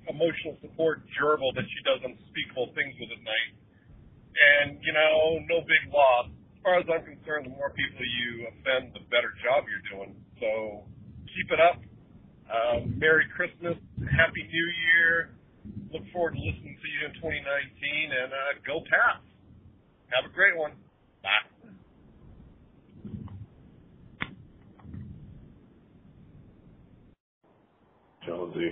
emotional 0.10 0.58
support 0.66 1.06
gerbil 1.14 1.54
that 1.54 1.68
she 1.70 1.80
does 1.86 2.02
unspeakable 2.02 2.74
things 2.74 2.98
with 2.98 3.14
at 3.14 3.22
night. 3.22 3.52
And, 4.34 4.82
you 4.82 4.94
know, 4.96 5.38
no 5.46 5.62
big 5.62 5.94
loss. 5.94 6.34
As 6.34 6.60
far 6.66 6.76
as 6.82 6.88
I'm 6.90 7.06
concerned, 7.06 7.46
the 7.46 7.54
more 7.54 7.70
people 7.70 8.02
you 8.02 8.50
offend, 8.50 8.96
the 8.98 9.06
better 9.14 9.30
job 9.46 9.70
you're 9.70 9.86
doing. 9.86 10.18
So 10.42 10.88
keep 11.30 11.48
it 11.54 11.62
up. 11.62 11.78
Um, 12.50 12.98
Merry 12.98 13.30
Christmas. 13.38 13.78
Happy 14.10 14.44
New 14.50 14.68
Year. 14.90 15.38
look 15.94 16.04
forward 16.10 16.34
to 16.34 16.42
listening 16.42 16.74
to 16.74 16.88
you 16.90 17.00
in 17.06 17.14
2019, 17.22 17.38
and 18.12 18.30
uh, 18.34 18.52
go 18.66 18.82
Pats. 18.90 19.24
Have 20.10 20.26
a 20.26 20.34
great 20.34 20.58
one. 20.58 20.74
Jonesy, 28.52 28.72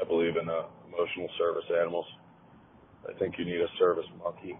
I 0.00 0.04
believe 0.06 0.36
in 0.40 0.48
uh, 0.48 0.66
emotional 0.86 1.28
service 1.38 1.64
animals. 1.80 2.06
I 3.08 3.18
think 3.18 3.34
you 3.38 3.44
need 3.44 3.60
a 3.60 3.68
service 3.78 4.04
monkey. 4.22 4.58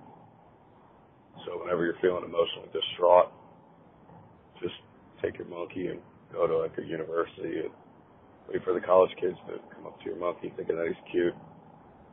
So 1.47 1.61
whenever 1.63 1.85
you're 1.85 2.01
feeling 2.01 2.25
emotionally 2.25 2.69
distraught, 2.73 3.31
just 4.61 4.75
take 5.23 5.39
your 5.39 5.49
monkey 5.49 5.89
and 5.89 6.01
go 6.33 6.47
to 6.47 6.59
like 6.59 6.73
a 6.79 6.83
university 6.83 7.61
and 7.61 7.71
wait 8.49 8.63
for 8.65 8.75
the 8.75 8.81
college 8.81 9.11
kids 9.21 9.37
to 9.47 9.59
come 9.75 9.87
up 9.87 9.99
to 10.01 10.07
your 10.07 10.19
monkey 10.19 10.53
thinking 10.57 10.77
that 10.77 10.87
he's 10.87 11.13
cute. 11.13 11.35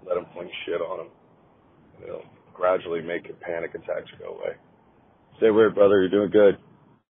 Let 0.07 0.17
him 0.17 0.25
fling 0.33 0.49
shit 0.65 0.81
on 0.81 1.05
him. 1.05 1.11
And 1.97 2.05
it'll 2.05 2.29
gradually 2.53 3.01
make 3.01 3.27
your 3.27 3.37
panic 3.37 3.71
attacks 3.73 4.11
go 4.19 4.35
away. 4.35 4.53
Stay 5.37 5.49
weird, 5.49 5.75
brother. 5.75 6.01
You're 6.01 6.09
doing 6.09 6.31
good. 6.31 6.57